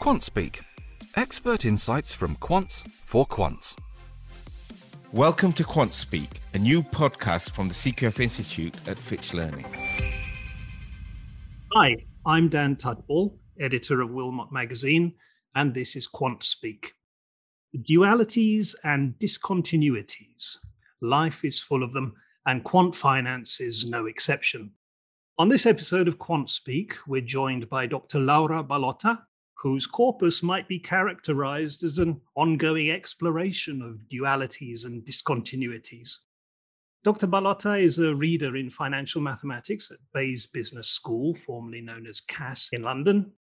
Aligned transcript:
QuantSpeak, 0.00 0.60
expert 1.16 1.66
insights 1.66 2.14
from 2.14 2.34
quants 2.36 2.88
for 3.04 3.26
quants. 3.26 3.76
Welcome 5.12 5.52
to 5.52 5.62
QuantSpeak, 5.62 6.38
a 6.54 6.58
new 6.58 6.82
podcast 6.82 7.50
from 7.50 7.68
the 7.68 7.74
CQF 7.74 8.18
Institute 8.18 8.78
at 8.88 8.98
Fitch 8.98 9.34
Learning. 9.34 9.66
Hi, 11.74 11.96
I'm 12.24 12.48
Dan 12.48 12.76
Tudball, 12.76 13.36
editor 13.60 14.00
of 14.00 14.08
Wilmott 14.08 14.50
Magazine, 14.50 15.12
and 15.54 15.74
this 15.74 15.94
is 15.94 16.08
QuantSpeak. 16.08 16.86
Dualities 17.76 18.74
and 18.82 19.16
discontinuities. 19.18 20.56
Life 21.02 21.44
is 21.44 21.60
full 21.60 21.82
of 21.82 21.92
them, 21.92 22.14
and 22.46 22.64
quant 22.64 22.96
finance 22.96 23.60
is 23.60 23.84
no 23.84 24.06
exception. 24.06 24.70
On 25.36 25.50
this 25.50 25.66
episode 25.66 26.08
of 26.08 26.16
QuantSpeak, 26.16 26.94
we're 27.06 27.20
joined 27.20 27.68
by 27.68 27.84
Dr. 27.84 28.18
Laura 28.18 28.64
Ballotta, 28.64 29.24
whose 29.60 29.86
corpus 29.86 30.42
might 30.42 30.66
be 30.68 30.78
characterized 30.78 31.84
as 31.84 31.98
an 31.98 32.18
ongoing 32.34 32.90
exploration 32.90 33.82
of 33.82 34.00
dualities 34.08 34.86
and 34.86 35.04
discontinuities. 35.04 36.16
Dr. 37.04 37.26
Ballotta 37.26 37.82
is 37.82 37.98
a 37.98 38.14
reader 38.14 38.56
in 38.56 38.70
financial 38.70 39.20
mathematics 39.20 39.90
at 39.90 39.98
Bayes 40.14 40.46
Business 40.46 40.88
School, 40.88 41.34
formerly 41.34 41.82
known 41.82 42.06
as 42.06 42.20
Cass, 42.20 42.70
in 42.72 42.82
London. 42.82 43.32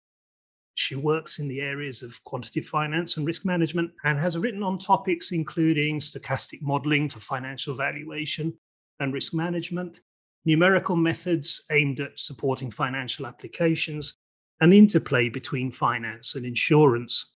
She 0.75 0.97
works 0.97 1.39
in 1.39 1.49
the 1.49 1.61
areas 1.61 2.03
of 2.03 2.23
quantitative 2.25 2.69
finance 2.69 3.17
and 3.17 3.27
risk 3.27 3.45
management 3.45 3.91
and 4.05 4.19
has 4.19 4.39
written 4.39 4.63
on 4.63 4.79
topics 4.79 5.33
including 5.33 5.99
stochastic 5.99 6.63
modeling 6.63 7.09
for 7.09 7.21
financial 7.21 7.75
valuation 7.75 8.55
and 9.01 9.13
risk 9.13 9.35
management, 9.35 10.01
numerical 10.45 10.97
methods 10.97 11.63
aimed 11.71 12.01
at 12.01 12.19
supporting 12.19 12.71
financial 12.71 13.27
applications, 13.27 14.18
and 14.61 14.73
the 14.73 14.79
interplay 14.79 15.29
between 15.29 15.71
finance 15.71 16.35
and 16.35 16.45
insurance. 16.45 17.33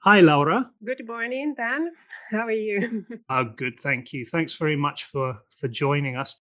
Hi, 0.00 0.20
Laura. 0.20 0.70
Good 0.84 1.06
morning, 1.06 1.54
Dan. 1.54 1.92
How 2.30 2.46
are 2.46 2.50
you? 2.50 3.04
oh, 3.30 3.44
good. 3.44 3.78
Thank 3.80 4.12
you. 4.12 4.24
Thanks 4.24 4.54
very 4.54 4.76
much 4.76 5.04
for, 5.04 5.38
for 5.58 5.68
joining 5.68 6.16
us. 6.16 6.40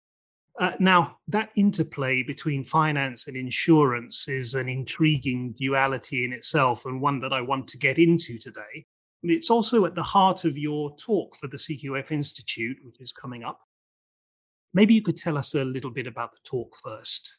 Uh, 0.59 0.73
now, 0.79 1.19
that 1.29 1.51
interplay 1.55 2.23
between 2.23 2.65
finance 2.65 3.27
and 3.27 3.37
insurance 3.37 4.27
is 4.27 4.55
an 4.55 4.69
intriguing 4.69 5.55
duality 5.59 6.25
in 6.25 6.33
itself 6.33 6.87
and 6.87 7.01
one 7.01 7.21
that 7.21 7.33
I 7.33 7.43
want 7.43 7.69
to 7.69 7.79
get 7.79 7.99
into 7.99 8.39
today. 8.39 8.87
It's 9.23 9.51
also 9.51 9.85
at 9.85 9.95
the 9.95 10.03
heart 10.03 10.45
of 10.45 10.57
your 10.57 10.97
talk 10.97 11.37
for 11.37 11.47
the 11.47 11.57
CQF 11.57 12.11
Institute, 12.11 12.79
which 12.83 13.01
is 13.01 13.13
coming 13.13 13.45
up. 13.45 13.61
Maybe 14.73 14.95
you 14.95 15.03
could 15.03 15.17
tell 15.17 15.37
us 15.37 15.55
a 15.55 15.65
little 15.65 15.91
bit 15.91 16.07
about 16.07 16.33
the 16.33 16.39
talk 16.45 16.75
first. 16.83 17.37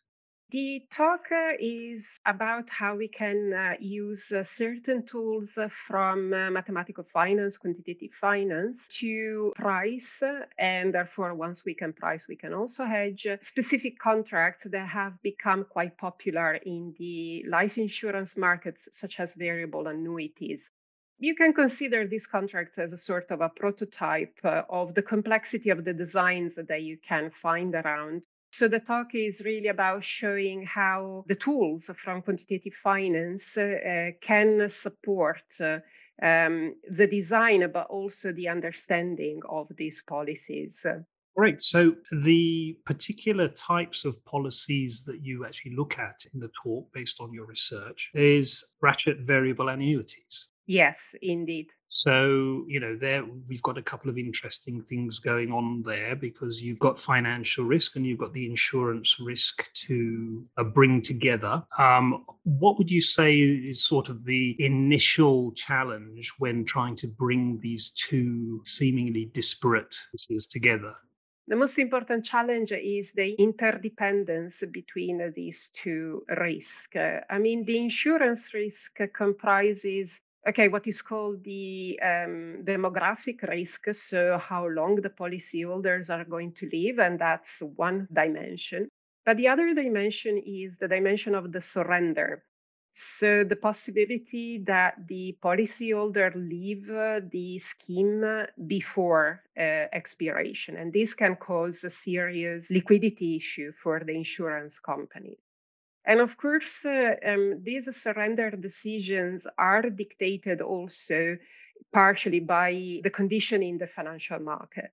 The 0.50 0.88
talk 0.90 1.26
is 1.59 2.22
about 2.26 2.70
how 2.70 2.95
we 2.95 3.09
can 3.09 3.52
uh, 3.52 3.73
use 3.81 4.31
uh, 4.31 4.44
certain 4.44 5.06
tools 5.06 5.58
uh, 5.58 5.67
from 5.67 6.30
mathematical 6.30 7.04
finance, 7.04 7.58
quantitative 7.58 8.14
finance, 8.14 8.88
to 9.00 9.52
price. 9.58 10.23
And 10.58 10.94
therefore, 10.94 11.34
once 11.36 11.66
we 11.66 11.73
can 11.73 11.92
price, 11.92 12.30
we 12.30 12.38
can 12.38 12.54
also 12.54 12.86
hedge 12.86 13.28
specific 13.42 14.00
contracts 14.00 14.66
that 14.72 14.88
have 14.88 15.22
become 15.22 15.66
quite 15.66 15.98
popular 15.98 16.54
in 16.56 16.95
the 16.98 17.44
life 17.50 17.78
insurance 17.78 18.38
markets, 18.38 18.88
such 18.94 19.20
as 19.20 19.34
variable 19.34 19.88
annuities 19.88 20.72
you 21.20 21.34
can 21.34 21.52
consider 21.52 22.06
these 22.06 22.28
contracts 22.28 22.78
as 22.78 22.94
a 22.94 22.98
sort 22.98 23.32
of 23.32 23.42
a 23.42 23.50
prototype 23.50 24.38
uh, 24.44 24.61
of 24.70 24.94
the 24.94 25.02
complexity 25.02 25.72
of 25.72 25.84
the 25.84 25.94
designs 25.94 26.59
that 26.67 26.84
you 26.84 26.95
can 26.98 27.32
find 27.32 27.73
around. 27.73 28.23
So 28.58 28.67
the 28.67 28.80
talk 28.80 29.13
is 29.13 29.41
really 29.45 29.67
about 29.67 30.03
showing 30.03 30.66
how 30.66 31.25
the 31.27 31.36
tools 31.36 31.91
from 32.03 32.23
quantitative 32.23 32.73
finance 32.73 33.55
uh, 33.55 34.09
can 34.19 34.67
support 34.72 35.44
uh, 35.61 35.77
um, 36.23 36.73
the 36.89 37.05
design, 37.05 37.72
but 37.72 37.86
also 37.86 38.31
the 38.31 38.47
understanding 38.47 39.42
of 39.48 39.67
these 39.77 40.02
policies. 40.08 40.83
Great. 41.36 41.61
So 41.61 41.98
the 42.11 42.76
particular 42.83 43.48
types 43.49 44.05
of 44.05 44.26
policies 44.26 45.03
that 45.03 45.23
you 45.23 45.45
actually 45.45 45.76
look 45.76 45.99
at 45.99 46.26
in 46.33 46.39
the 46.39 46.49
talk 46.64 46.92
based 46.93 47.21
on 47.21 47.32
your 47.32 47.45
research 47.45 48.09
is 48.15 48.65
ratchet 48.82 49.20
variable 49.20 49.70
annuities. 49.70 50.48
Yes, 50.67 51.16
indeed. 51.22 51.72
So, 51.88 52.66
you 52.67 52.82
know, 52.82 52.98
there 52.98 53.23
we've 53.48 53.61
got 53.61 53.78
a 53.78 53.82
couple 53.82 54.10
of 54.10 54.17
interesting 54.17 54.82
things 54.82 55.17
going 55.17 55.54
on 55.54 55.82
there 55.83 56.14
because 56.14 56.61
you've 56.61 56.80
got 56.80 57.00
financial 57.00 57.64
risk 57.64 57.95
and 57.95 58.05
you've 58.05 58.20
got 58.20 58.33
the 58.33 58.45
insurance 58.45 59.17
risk 59.22 59.72
to 59.88 60.45
uh, 60.58 60.66
bring 60.66 61.02
together. 61.02 61.64
Um, 61.80 62.26
what 62.44 62.77
would 62.77 62.92
you 62.92 63.00
say 63.00 63.39
is 63.39 63.82
sort 63.86 64.10
of 64.10 64.26
the 64.26 64.58
initial 64.60 65.54
challenge 65.54 66.33
when 66.38 66.66
trying 66.66 66.98
to 66.98 67.08
bring 67.08 67.60
these 67.61 67.92
two 67.92 68.61
seemingly 68.66 69.32
disparate 69.33 69.95
pieces 70.11 70.48
together? 70.48 70.94
The 71.48 71.56
most 71.56 71.80
important 71.80 72.26
challenge 72.26 72.73
is 72.73 73.14
the 73.14 73.32
interdependence 73.39 74.61
between 74.70 75.32
these 75.33 75.70
two 75.72 76.26
risks. 76.38 76.98
I 77.30 77.38
mean, 77.39 77.64
the 77.64 77.77
insurance 77.77 78.54
risk 78.54 79.00
comprises 79.14 80.20
okay, 80.47 80.67
what 80.67 80.87
is 80.87 81.02
called 81.02 81.43
the 81.43 81.99
um, 82.02 82.63
demographic 82.63 83.41
risk. 83.43 83.93
So, 83.93 84.37
how 84.37 84.67
long 84.67 84.95
the 84.95 85.09
policyholders 85.09 86.09
are 86.09 86.25
going 86.25 86.53
to 86.53 86.69
live, 86.71 86.99
and 86.99 87.19
that's 87.19 87.61
one 87.61 88.08
dimension. 88.11 88.89
But 89.25 89.37
the 89.37 89.49
other 89.49 89.73
dimension 89.73 90.37
is 90.37 90.77
the 90.80 90.87
dimension 90.87 91.35
of 91.35 91.52
the 91.52 91.61
surrender. 91.61 92.43
So, 92.93 93.43
the 93.43 93.55
possibility 93.55 94.63
that 94.65 95.08
the 95.08 95.37
policyholder 95.43 96.33
leave 96.35 96.89
uh, 96.89 97.21
the 97.29 97.59
scheme 97.59 98.23
before 98.65 99.43
uh, 99.58 99.85
expiration. 99.93 100.77
And 100.77 100.93
this 100.93 101.14
can 101.14 101.35
cause 101.35 101.83
a 101.83 101.89
serious 101.89 102.69
liquidity 102.69 103.35
issue 103.35 103.71
for 103.83 103.99
the 103.99 104.15
insurance 104.15 104.79
company. 104.79 105.37
And 106.08 106.22
of 106.22 106.38
course, 106.38 106.86
uh, 106.86 107.16
um, 107.26 107.62
these 107.64 107.94
surrender 107.94 108.52
decisions 108.52 109.45
are 109.58 109.90
dictated 109.90 110.62
also 110.62 111.38
partially 111.92 112.40
by 112.40 113.02
the 113.04 113.10
condition 113.10 113.62
in 113.62 113.78
the 113.78 113.88
financial 113.88 114.40
market. 114.40 114.92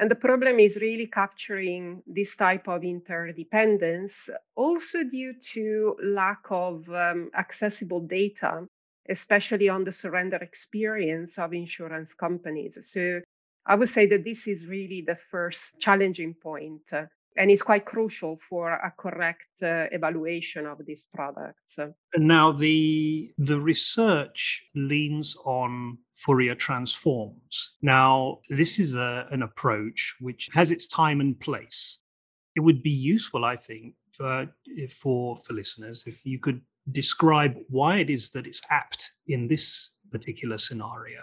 And 0.00 0.10
the 0.10 0.16
problem 0.16 0.58
is 0.58 0.80
really 0.80 1.06
capturing 1.06 2.02
this 2.04 2.34
type 2.34 2.66
of 2.66 2.82
interdependence, 2.82 4.28
also 4.56 5.04
due 5.04 5.34
to 5.52 5.96
lack 6.02 6.42
of 6.50 6.88
um, 6.88 7.30
accessible 7.38 8.00
data, 8.00 8.66
especially 9.08 9.68
on 9.68 9.84
the 9.84 9.92
surrender 9.92 10.38
experience 10.38 11.38
of 11.38 11.54
insurance 11.54 12.12
companies. 12.12 12.76
So 12.82 13.20
I 13.66 13.76
would 13.76 13.88
say 13.88 14.06
that 14.06 14.24
this 14.24 14.48
is 14.48 14.66
really 14.66 15.04
the 15.06 15.14
first 15.14 15.78
challenging 15.78 16.34
point 16.34 16.92
uh, 16.92 17.04
and 17.36 17.50
is 17.50 17.62
quite 17.62 17.84
crucial 17.84 18.38
for 18.48 18.72
a 18.72 18.92
correct 18.96 19.48
uh, 19.62 19.86
evaluation 19.92 20.66
of 20.66 20.78
these 20.86 21.06
products. 21.14 21.78
Now, 22.16 22.52
the 22.52 23.32
the 23.38 23.60
research 23.60 24.62
leans 24.74 25.36
on 25.44 25.98
Fourier 26.14 26.54
transforms. 26.54 27.72
Now, 27.82 28.38
this 28.48 28.78
is 28.78 28.94
a, 28.94 29.26
an 29.30 29.42
approach 29.42 30.14
which 30.20 30.48
has 30.54 30.70
its 30.70 30.86
time 30.86 31.20
and 31.20 31.38
place. 31.38 31.98
It 32.56 32.60
would 32.60 32.82
be 32.82 32.90
useful, 32.90 33.44
I 33.44 33.56
think, 33.56 33.94
uh, 34.20 34.46
for 34.90 35.36
for 35.36 35.52
listeners 35.54 36.04
if 36.06 36.24
you 36.24 36.38
could 36.38 36.60
describe 36.92 37.56
why 37.68 37.98
it 37.98 38.10
is 38.10 38.30
that 38.30 38.46
it's 38.46 38.62
apt 38.70 39.10
in 39.26 39.48
this 39.48 39.90
particular 40.12 40.58
scenario, 40.58 41.22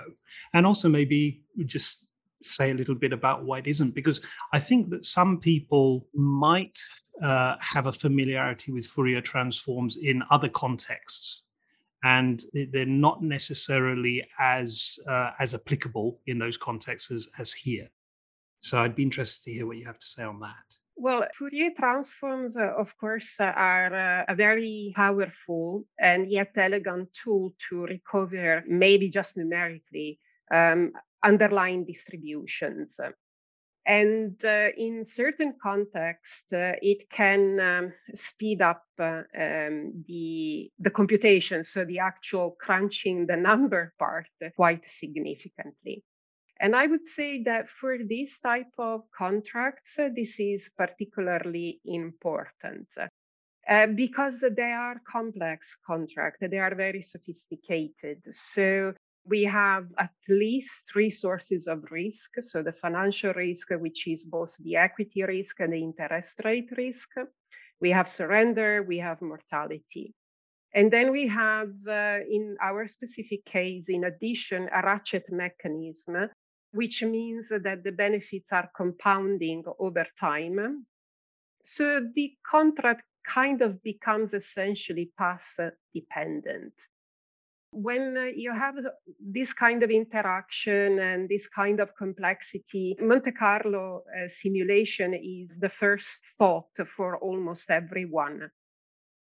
and 0.54 0.66
also 0.66 0.90
maybe 0.90 1.44
just 1.66 2.06
say 2.46 2.72
a 2.72 2.74
little 2.74 2.96
bit 2.96 3.14
about 3.14 3.44
why 3.44 3.60
it 3.60 3.68
isn't 3.68 3.92
because 3.96 4.22
I 4.54 4.60
think 4.60 4.90
that 4.90 5.06
some 5.06 5.40
people 5.40 6.08
might 6.14 6.80
uh, 7.22 7.56
have 7.60 7.88
a 7.88 7.92
familiarity 7.92 8.72
with 8.72 8.86
Fourier 8.88 9.22
transforms 9.22 9.98
in 9.98 10.24
other 10.32 10.50
contexts, 10.50 11.44
and 12.04 12.44
they're 12.54 12.86
not 12.86 13.22
necessarily 13.22 14.28
as 14.40 15.00
uh, 15.08 15.32
as 15.40 15.54
applicable 15.54 16.20
in 16.28 16.40
those 16.40 16.58
contexts 16.58 17.12
as, 17.12 17.30
as 17.38 17.54
here. 17.54 17.90
So 18.60 18.80
I'd 18.80 18.96
be 18.96 19.04
interested 19.04 19.44
to 19.46 19.52
hear 19.52 19.68
what 19.68 19.78
you 19.78 19.86
have 19.86 20.00
to 20.00 20.08
say 20.08 20.24
on 20.24 20.40
that. 20.40 20.56
Well, 20.96 21.26
Fourier 21.34 21.72
transforms, 21.72 22.56
uh, 22.56 22.74
of 22.78 22.96
course, 22.98 23.40
uh, 23.40 23.46
are 23.46 24.22
uh, 24.22 24.26
a 24.28 24.36
very 24.36 24.94
powerful 24.96 25.86
and 26.00 26.30
yet 26.30 26.52
elegant 26.56 27.12
tool 27.14 27.54
to 27.70 27.86
recover, 27.86 28.64
maybe 28.68 29.10
just 29.10 29.36
numerically, 29.36 30.20
um, 30.52 30.92
underlying 31.24 31.86
distributions. 31.86 33.00
And 33.86 34.44
uh, 34.46 34.70
in 34.78 35.06
certain 35.06 35.56
contexts, 35.62 36.54
uh, 36.54 36.74
it 36.82 37.10
can 37.10 37.60
um, 37.60 37.94
speed 38.14 38.62
up 38.62 38.84
uh, 39.00 39.24
um, 39.36 40.04
the, 40.08 40.72
the 40.78 40.92
computation, 40.92 41.64
so 41.64 41.84
the 41.84 42.00
actual 42.00 42.56
crunching 42.60 43.26
the 43.26 43.38
number 43.38 43.94
part 44.00 44.28
quite 44.56 44.84
significantly. 44.88 46.04
And 46.60 46.76
I 46.76 46.86
would 46.86 47.08
say 47.08 47.42
that 47.44 47.70
for 47.70 47.98
this 47.98 48.38
type 48.38 48.72
of 48.78 49.02
contracts, 49.18 49.98
uh, 49.98 50.10
this 50.16 50.40
is 50.40 50.70
particularly 50.78 51.80
important. 51.86 52.88
Uh, 53.68 53.88
because 53.88 54.44
they 54.56 54.72
are 54.72 55.02
complex 55.12 55.76
contracts, 55.86 56.40
they 56.42 56.60
are 56.60 56.76
very 56.76 57.02
sophisticated. 57.02 58.22
So 58.32 58.94
we 59.26 59.44
have 59.44 59.88
at 59.98 60.14
least 60.28 60.90
three 60.92 61.10
sources 61.10 61.68
of 61.68 61.92
risk. 61.92 62.32
So 62.42 62.64
the 62.64 62.74
financial 62.74 63.34
risk, 63.34 63.70
which 63.72 64.08
is 64.08 64.26
both 64.26 64.56
the 64.58 64.78
equity 64.78 65.24
risk 65.24 65.60
and 65.60 65.74
the 65.74 65.82
interest 65.82 66.42
rate 66.44 66.70
risk. 66.76 67.10
We 67.80 67.92
have 67.92 68.08
surrender, 68.08 68.84
we 68.84 68.98
have 69.00 69.22
mortality. 69.22 70.14
And 70.74 70.92
then 70.92 71.12
we 71.12 71.28
have, 71.28 71.74
uh, 71.88 72.20
in 72.30 72.56
our 72.62 72.88
specific 72.88 73.44
case, 73.46 73.90
in 73.90 74.06
addition, 74.06 74.70
a 74.74 74.82
ratchet 74.82 75.26
mechanism, 75.30 76.30
which 76.72 77.04
means 77.04 77.50
that 77.50 77.84
the 77.84 77.92
benefits 77.92 78.52
are 78.52 78.72
compounding 78.76 79.64
over 79.80 80.06
time. 80.20 80.86
So 81.64 82.08
the 82.16 82.34
contract 82.50 83.04
kind 83.28 83.62
of 83.62 83.84
becomes 83.84 84.34
essentially 84.34 85.12
path 85.18 85.60
dependent. 85.94 86.74
When 87.72 88.18
uh, 88.18 88.26
you 88.36 88.54
have 88.54 88.76
this 89.20 89.54
kind 89.54 89.82
of 89.84 89.90
interaction 89.90 91.00
and 91.00 91.30
this 91.30 91.48
kind 91.48 91.80
of 91.80 91.96
complexity, 91.96 92.96
Monte 93.00 93.32
Carlo 93.32 94.04
uh, 94.16 94.28
simulation 94.28 95.14
is 95.14 95.58
the 95.58 95.70
first 95.70 96.22
thought 96.38 96.76
for 96.96 97.18
almost 97.18 97.70
everyone. 97.70 98.52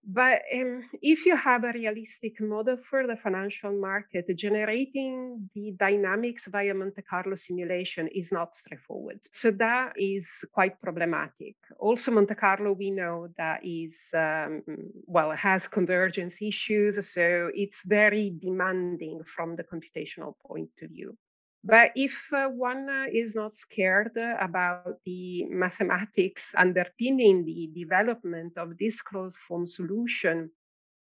But 0.04 0.42
um, 0.52 0.84
if 1.00 1.26
you 1.26 1.36
have 1.36 1.62
a 1.64 1.72
realistic 1.72 2.40
model 2.40 2.76
for 2.76 3.06
the 3.06 3.16
financial 3.16 3.72
market, 3.72 4.26
generating 4.36 5.48
the 5.54 5.72
dynamics 5.78 6.48
via 6.50 6.74
Monte 6.74 7.02
Carlo 7.02 7.36
simulation 7.36 8.08
is 8.08 8.32
not 8.32 8.56
straightforward. 8.56 9.20
So 9.30 9.52
that 9.52 9.92
is 9.96 10.28
quite 10.52 10.80
problematic. 10.82 11.54
Also, 11.78 12.10
Monte 12.10 12.34
Carlo, 12.34 12.72
we 12.72 12.90
know 12.90 13.28
that 13.38 13.60
is, 13.64 13.94
um, 14.12 14.62
well, 15.06 15.30
has 15.30 15.68
convergence 15.68 16.42
issues. 16.42 16.94
So 17.08 17.50
it's 17.54 17.82
very 17.84 18.34
demanding 18.40 19.22
from 19.24 19.54
the 19.54 19.62
computational 19.62 20.34
point 20.44 20.70
of 20.82 20.90
view. 20.90 21.16
But 21.64 21.92
if 21.94 22.32
uh, 22.32 22.48
one 22.48 22.88
uh, 22.88 23.06
is 23.12 23.36
not 23.36 23.54
scared 23.54 24.16
about 24.16 24.98
the 25.04 25.44
mathematics 25.44 26.52
underpinning 26.56 27.44
the 27.44 27.70
development 27.72 28.54
of 28.56 28.76
this 28.78 29.00
closed 29.00 29.38
form 29.46 29.66
solution 29.66 30.50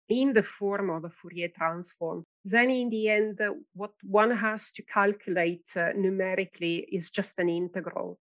in 0.09 0.33
the 0.33 0.43
form 0.43 0.91
of 0.91 1.05
a 1.05 1.11
Fourier 1.11 1.51
transform, 1.57 2.25
then 2.45 2.69
in 2.69 2.91
the 2.91 3.09
end, 3.09 3.41
uh, 3.41 3.53
what 3.75 3.93
one 4.03 4.37
has 4.37 4.73
to 4.73 4.83
calculate 4.83 5.69
numerically 5.95 6.79
is 6.91 7.11
just 7.11 7.39
an 7.39 7.49
integral. 7.49 8.19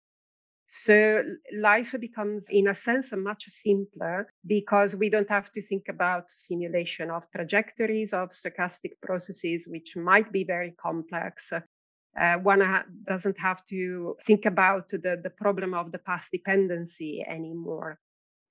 So 0.67 1.23
life 1.57 1.95
becomes, 1.99 2.51
in 2.51 2.69
a 2.69 2.75
sense, 2.75 3.11
much 3.17 3.45
simpler 3.49 4.31
because 4.47 4.95
we 4.95 5.09
don't 5.09 5.31
have 5.31 5.51
to 5.53 5.63
think 5.63 5.89
about 5.89 6.31
simulation 6.31 7.11
of 7.11 7.25
trajectories 7.35 8.13
of 8.13 8.33
stochastic 8.33 9.01
processes, 9.01 9.67
which 9.67 9.97
might 9.97 10.31
be 10.31 10.45
very 10.45 10.73
complex, 10.73 11.51
uh, 12.19 12.37
one 12.39 12.61
ha- 12.61 12.85
doesn't 13.07 13.39
have 13.39 13.65
to 13.67 14.17
think 14.27 14.45
about 14.45 14.89
the, 14.89 15.21
the 15.23 15.31
problem 15.31 15.75
of 15.75 15.93
the 15.93 15.99
path 15.99 16.29
dependency 16.33 17.25
anymore. 17.27 17.99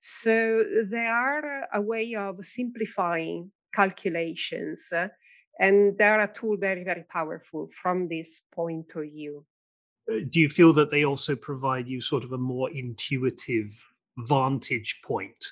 So 0.00 0.64
they 0.90 1.06
are 1.06 1.66
a 1.72 1.80
way 1.80 2.14
of 2.14 2.44
simplifying 2.44 3.50
calculations, 3.74 4.80
uh, 4.92 5.08
and 5.58 5.98
they're 5.98 6.20
a 6.20 6.32
tool 6.32 6.56
very, 6.56 6.84
very 6.84 7.04
powerful 7.04 7.68
from 7.82 8.08
this 8.08 8.42
point 8.52 8.86
of 8.94 9.02
view. 9.04 9.44
Uh, 10.10 10.20
do 10.30 10.40
you 10.40 10.48
feel 10.48 10.72
that 10.72 10.90
they 10.90 11.04
also 11.04 11.34
provide 11.36 11.88
you 11.88 12.00
sort 12.00 12.24
of 12.24 12.32
a 12.32 12.38
more 12.38 12.70
intuitive 12.70 13.84
vantage 14.18 15.00
point 15.04 15.44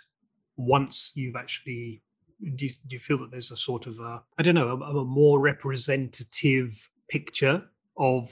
once 0.57 1.13
you've 1.15 1.37
actually? 1.37 2.03
Do 2.41 2.67
you, 2.67 2.71
do 2.87 2.97
you 2.97 2.99
feel 2.99 3.19
that 3.19 3.31
there's 3.31 3.51
a 3.51 3.57
sort 3.57 3.87
of 3.87 3.99
a, 3.99 4.23
I 4.39 4.43
don't 4.43 4.55
know, 4.55 4.69
a, 4.69 4.99
a 4.99 5.05
more 5.05 5.41
representative 5.41 6.89
picture 7.09 7.65
of 7.99 8.31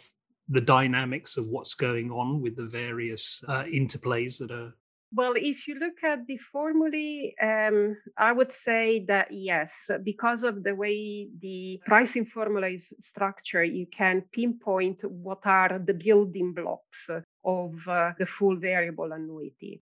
the 0.49 0.61
dynamics 0.61 1.37
of 1.37 1.46
what's 1.46 1.75
going 1.75 2.11
on 2.11 2.40
with 2.40 2.56
the 2.56 2.66
various 2.66 3.43
uh, 3.49 3.64
interplays 3.64 4.38
that 4.38 4.50
are 4.50 4.75
well, 5.16 5.34
if 5.37 5.69
you 5.69 5.78
look 5.78 6.02
at 6.02 6.26
the 6.26 6.38
formulae, 6.38 7.37
um, 7.40 7.96
I 8.19 8.32
would 8.32 8.50
say 8.50 9.05
that 9.06 9.28
yes, 9.31 9.72
because 10.02 10.43
of 10.43 10.64
the 10.64 10.75
way 10.75 11.28
the 11.40 11.81
pricing 11.87 12.26
formula 12.26 12.66
is 12.66 12.93
structured, 12.99 13.72
you 13.72 13.87
can 13.87 14.25
pinpoint 14.32 15.05
what 15.05 15.46
are 15.46 15.78
the 15.78 15.94
building 15.94 16.52
blocks 16.52 17.08
of 17.44 17.88
uh, 17.88 18.12
the 18.19 18.26
full 18.26 18.56
variable 18.56 19.12
annuity. 19.12 19.81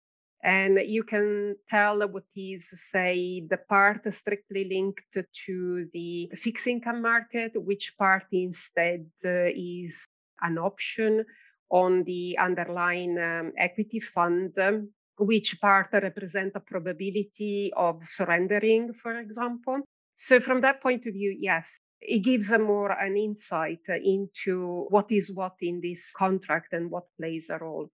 And 0.48 0.80
you 0.80 1.04
can 1.04 1.58
tell 1.70 2.08
what 2.08 2.24
is, 2.34 2.70
say, 2.90 3.46
the 3.50 3.58
part 3.58 4.02
strictly 4.14 4.64
linked 4.64 5.18
to 5.46 5.90
the 5.92 6.32
fixed 6.36 6.68
income 6.68 7.02
market, 7.02 7.52
which 7.54 7.98
part 7.98 8.28
instead 8.32 9.08
uh, 9.26 9.52
is 9.54 10.06
an 10.42 10.58
option 10.58 11.26
on 11.70 12.06
the 12.06 12.38
underlying 12.38 13.20
um, 13.20 13.52
equity 13.58 14.00
fund, 14.00 14.58
um, 14.58 14.90
which 15.20 15.60
part 15.60 15.90
represent 15.92 16.54
a 16.56 16.62
probability 16.62 17.70
of 17.76 18.08
surrendering, 18.08 18.94
for 18.94 19.20
example. 19.20 19.82
So 20.16 20.40
from 20.40 20.62
that 20.62 20.82
point 20.82 21.06
of 21.08 21.14
view, 21.14 21.36
yes, 21.38 21.78
it 22.00 22.20
gives 22.20 22.52
a 22.52 22.58
more 22.58 22.94
an 22.94 23.18
insight 23.18 23.82
into 23.90 24.86
what 24.88 25.12
is 25.12 25.30
what 25.30 25.56
in 25.60 25.82
this 25.82 26.10
contract 26.16 26.72
and 26.72 26.90
what 26.90 27.04
plays 27.20 27.50
a 27.50 27.58
role. 27.58 27.90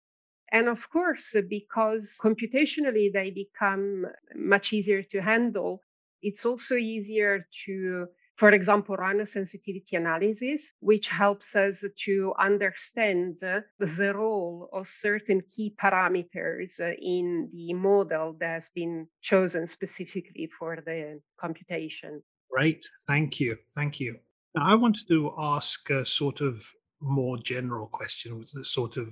And 0.51 0.67
of 0.67 0.89
course, 0.89 1.35
because 1.49 2.17
computationally 2.21 3.13
they 3.13 3.29
become 3.29 4.05
much 4.35 4.73
easier 4.73 5.03
to 5.11 5.21
handle, 5.21 5.83
it's 6.21 6.45
also 6.45 6.75
easier 6.75 7.47
to, 7.65 8.07
for 8.35 8.49
example, 8.49 8.95
run 8.95 9.21
a 9.21 9.25
sensitivity 9.25 9.95
analysis, 9.95 10.73
which 10.79 11.07
helps 11.07 11.55
us 11.55 11.83
to 12.05 12.33
understand 12.39 13.37
the 13.39 14.13
role 14.13 14.69
of 14.73 14.87
certain 14.87 15.41
key 15.55 15.75
parameters 15.81 16.79
in 16.99 17.49
the 17.53 17.73
model 17.73 18.35
that 18.39 18.53
has 18.53 18.69
been 18.73 19.07
chosen 19.21 19.67
specifically 19.67 20.49
for 20.57 20.77
the 20.85 21.19
computation. 21.39 22.21
Great. 22.49 22.89
Thank 23.07 23.39
you. 23.39 23.57
Thank 23.75 23.99
you. 23.99 24.17
Now, 24.55 24.71
I 24.71 24.75
wanted 24.75 25.07
to 25.09 25.31
ask 25.37 25.89
a 25.91 26.03
sort 26.03 26.41
of 26.41 26.65
more 26.99 27.37
general 27.37 27.87
question, 27.87 28.43
that 28.53 28.65
sort 28.65 28.97
of 28.97 29.09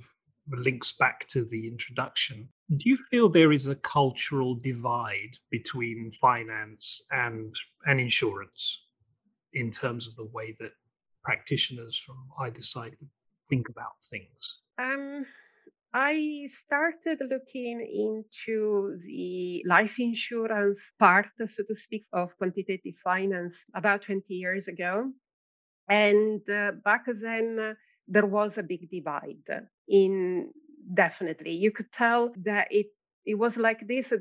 links 0.52 0.94
back 0.94 1.28
to 1.30 1.46
the 1.46 1.68
introduction. 1.68 2.50
Do 2.76 2.90
you 2.90 2.98
feel 3.10 3.30
there 3.30 3.52
is 3.52 3.68
a 3.68 3.76
cultural 3.76 4.56
divide 4.56 5.38
between 5.52 6.12
finance 6.20 7.02
and, 7.12 7.56
and 7.86 8.00
insurance 8.00 8.82
in 9.54 9.72
terms 9.72 10.08
of 10.08 10.16
the 10.16 10.30
way 10.34 10.56
that 10.60 10.72
practitioners 11.24 11.98
from 11.98 12.18
either 12.42 12.62
side 12.62 12.96
think 13.50 13.70
about 13.70 13.94
things? 14.10 14.60
Um, 14.78 15.26
I 15.94 16.48
started 16.52 17.20
looking 17.30 17.82
into 17.82 19.00
the 19.02 19.64
life 19.66 20.00
insurance 20.00 20.94
part, 21.00 21.28
so 21.38 21.64
to 21.64 21.76
speak, 21.76 22.04
of 22.14 22.38
quantitative 22.38 22.96
finance 23.04 23.64
about 23.74 24.04
20 24.04 24.34
years 24.34 24.68
ago. 24.68 25.12
And 25.90 26.42
uh, 26.50 26.74
back 26.84 27.06
then, 27.08 27.76
there 28.08 28.26
was 28.26 28.58
a 28.58 28.64
big 28.64 28.90
divide 28.90 29.48
in 29.88 30.50
definitely. 30.94 31.52
You 31.52 31.72
could 31.72 31.92
tell 31.92 32.32
that 32.44 32.68
it 32.72 32.88
it 33.26 33.36
was 33.36 33.58
like 33.58 33.86
this 33.88 34.14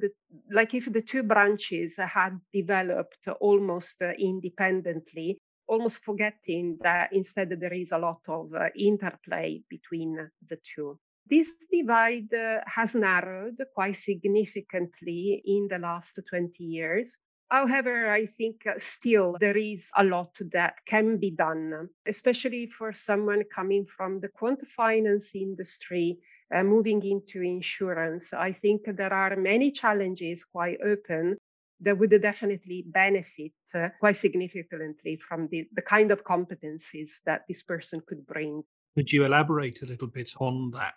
like 0.50 0.75
if 0.75 0.93
the 0.93 1.00
two 1.00 1.23
branches 1.23 1.95
had 1.97 2.40
developed 2.52 3.28
almost 3.40 4.02
uh, 4.02 4.11
independently 4.19 5.38
almost 5.69 6.05
forgetting 6.05 6.78
that 6.83 7.12
instead 7.12 7.50
there 7.61 7.73
is 7.73 7.93
a 7.93 7.99
lot 7.99 8.21
of 8.28 8.52
uh, 8.55 8.69
interplay 8.76 9.61
between 9.69 10.16
the 10.49 10.59
two. 10.75 10.99
This 11.28 11.49
divide 11.73 12.33
uh, 12.33 12.61
has 12.66 12.95
narrowed 12.95 13.61
quite 13.75 13.97
significantly 13.97 15.43
in 15.45 15.66
the 15.69 15.78
last 15.78 16.19
20 16.28 16.62
years 16.62 17.16
However, 17.48 18.10
I 18.10 18.26
think 18.26 18.66
uh, 18.66 18.72
still 18.78 19.36
there 19.38 19.56
is 19.56 19.88
a 19.96 20.02
lot 20.02 20.36
that 20.52 20.84
can 20.84 21.16
be 21.16 21.30
done, 21.30 21.88
especially 22.06 22.66
for 22.66 22.92
someone 22.92 23.44
coming 23.54 23.86
from 23.86 24.20
the 24.20 24.28
quant 24.28 24.66
finance 24.66 25.30
industry, 25.34 26.18
uh, 26.52 26.64
moving 26.64 27.04
into 27.04 27.42
insurance. 27.42 28.32
I 28.32 28.52
think 28.52 28.82
there 28.86 29.12
are 29.12 29.36
many 29.36 29.70
challenges 29.70 30.42
quite 30.42 30.78
open 30.84 31.36
that 31.80 31.96
would 31.98 32.20
definitely 32.20 32.84
benefit 32.86 33.52
uh, 33.74 33.90
quite 34.00 34.16
significantly 34.16 35.16
from 35.16 35.48
the, 35.48 35.68
the 35.74 35.82
kind 35.82 36.10
of 36.10 36.24
competencies 36.24 37.10
that 37.26 37.42
this 37.46 37.62
person 37.62 38.02
could 38.06 38.26
bring. 38.26 38.62
Could 38.96 39.12
you 39.12 39.24
elaborate 39.24 39.82
a 39.82 39.86
little 39.86 40.08
bit 40.08 40.32
on 40.40 40.70
that? 40.72 40.96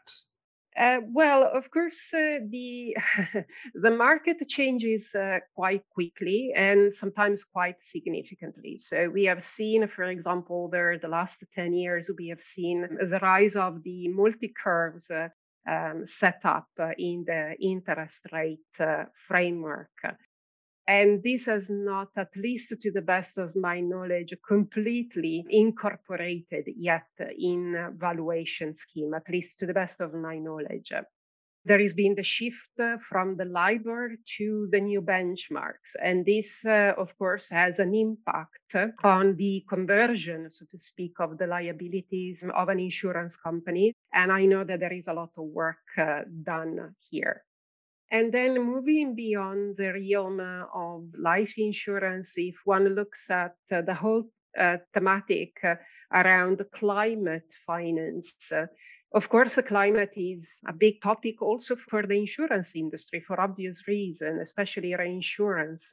Uh, 0.80 1.02
well, 1.12 1.44
of 1.44 1.70
course, 1.72 2.14
uh, 2.14 2.40
the 2.50 2.96
the 3.76 3.92
market 3.92 4.38
changes 4.48 5.14
uh, 5.14 5.40
quite 5.54 5.84
quickly 5.90 6.54
and 6.56 6.94
sometimes 6.96 7.44
quite 7.44 7.76
significantly. 7.82 8.80
So 8.80 9.10
we 9.10 9.26
have 9.26 9.44
seen, 9.44 9.88
for 9.88 10.06
example, 10.06 10.64
over 10.66 10.98
the 10.98 11.10
last 11.10 11.44
ten 11.54 11.74
years, 11.74 12.10
we 12.18 12.30
have 12.30 12.42
seen 12.42 12.88
the 13.12 13.20
rise 13.22 13.58
of 13.58 13.84
the 13.84 14.08
multi 14.08 14.54
curves 14.64 15.12
uh, 15.12 15.28
um, 15.70 16.06
set 16.06 16.42
up 16.46 16.68
uh, 16.80 16.92
in 16.98 17.26
the 17.28 17.56
interest 17.60 18.22
rate 18.32 18.72
uh, 18.80 19.04
framework. 19.28 19.92
And 20.90 21.22
this 21.22 21.46
has 21.46 21.70
not, 21.70 22.10
at 22.18 22.36
least 22.36 22.74
to 22.82 22.92
the 22.92 23.04
best 23.04 23.38
of 23.38 23.56
my 23.56 23.80
knowledge, 23.80 24.34
completely 24.48 25.46
incorporated 25.48 26.66
yet 26.76 27.06
in 27.38 27.94
valuation 27.96 28.74
scheme, 28.74 29.14
at 29.14 29.30
least 29.30 29.60
to 29.60 29.68
the 29.68 29.74
best 29.82 30.02
of 30.02 30.16
my 30.16 30.40
knowledge. 30.40 30.92
There 31.64 31.80
has 31.80 31.94
been 31.94 32.16
the 32.16 32.24
shift 32.24 32.74
from 33.08 33.38
the 33.38 33.46
LIBOR 33.46 34.16
to 34.38 34.68
the 34.72 34.80
new 34.80 35.04
benchmarks. 35.04 35.92
And 36.02 36.26
this, 36.26 36.66
uh, 36.66 36.94
of 36.98 37.16
course, 37.20 37.52
has 37.52 37.78
an 37.78 37.94
impact 37.94 38.74
on 39.04 39.36
the 39.36 39.64
conversion, 39.70 40.50
so 40.50 40.66
to 40.72 40.80
speak, 40.80 41.20
of 41.20 41.38
the 41.38 41.46
liabilities 41.46 42.44
of 42.62 42.68
an 42.68 42.80
insurance 42.80 43.38
company. 43.38 43.94
And 44.12 44.32
I 44.32 44.46
know 44.46 44.64
that 44.64 44.80
there 44.80 44.94
is 44.94 45.08
a 45.08 45.14
lot 45.14 45.34
of 45.38 45.46
work 45.46 45.86
uh, 46.00 46.22
done 46.42 46.96
here. 47.12 47.44
And 48.12 48.34
then 48.34 48.56
moving 48.56 49.16
beyond 49.16 49.78
the 49.78 49.94
realm 49.94 50.40
of 50.74 51.04
life 51.18 51.54
insurance, 51.58 52.34
if 52.38 52.56
one 52.66 52.96
looks 52.96 53.30
at 53.30 53.56
uh, 53.72 53.82
the 53.82 53.94
whole 53.94 54.24
uh, 54.58 54.78
thematic 54.94 55.58
uh, 55.64 55.76
around 56.12 56.66
climate 56.74 57.54
finance, 57.68 58.34
uh, 58.52 58.66
of 59.14 59.28
course, 59.30 59.60
climate 59.68 60.14
is 60.16 60.48
a 60.68 60.74
big 60.74 61.02
topic 61.02 61.42
also 61.42 61.76
for 61.76 62.06
the 62.06 62.16
insurance 62.16 62.76
industry 62.76 63.20
for 63.20 63.40
obvious 63.42 63.88
reason, 63.88 64.40
especially 64.40 64.96
reinsurance. 64.96 65.92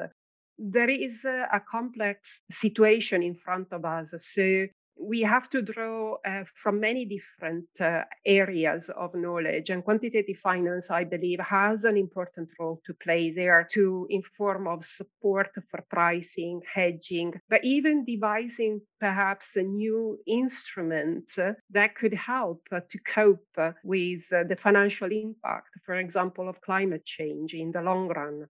There 0.59 0.91
is 0.91 1.25
a, 1.25 1.49
a 1.53 1.61
complex 1.61 2.43
situation 2.51 3.23
in 3.23 3.35
front 3.35 3.69
of 3.73 3.85
us. 3.85 4.15
So 4.19 4.67
we 4.99 5.21
have 5.21 5.49
to 5.51 5.63
draw 5.63 6.17
uh, 6.25 6.45
from 6.55 6.81
many 6.81 7.05
different 7.05 7.69
uh, 7.81 8.03
areas 8.25 8.91
of 8.97 9.15
knowledge 9.15 9.71
and 9.71 9.85
quantitative 9.85 10.39
finance 10.39 10.91
i 10.91 11.05
believe 11.05 11.41
has 11.41 11.85
an 11.85 11.97
important 11.97 12.49
role 12.59 12.81
to 12.85 12.95
play 12.95 13.31
there 13.31 13.67
to 13.71 14.07
inform 14.11 14.67
of 14.67 14.85
support 14.85 15.51
for 15.71 15.81
pricing 15.91 16.61
hedging 16.73 17.33
but 17.49 17.65
even 17.65 18.05
devising 18.05 18.81
perhaps 19.01 19.57
a 19.57 19.63
new 19.63 20.19
instrument 20.27 21.31
that 21.71 21.95
could 21.95 22.15
help 22.15 22.67
to 22.89 22.99
cope 23.01 23.57
with 23.85 24.25
uh, 24.33 24.45
the 24.45 24.57
financial 24.57 25.11
impact 25.11 25.69
for 25.85 25.97
example 25.97 26.49
of 26.49 26.61
climate 26.61 27.05
change 27.05 27.55
in 27.55 27.71
the 27.73 27.83
long 27.83 28.09
run 28.09 28.47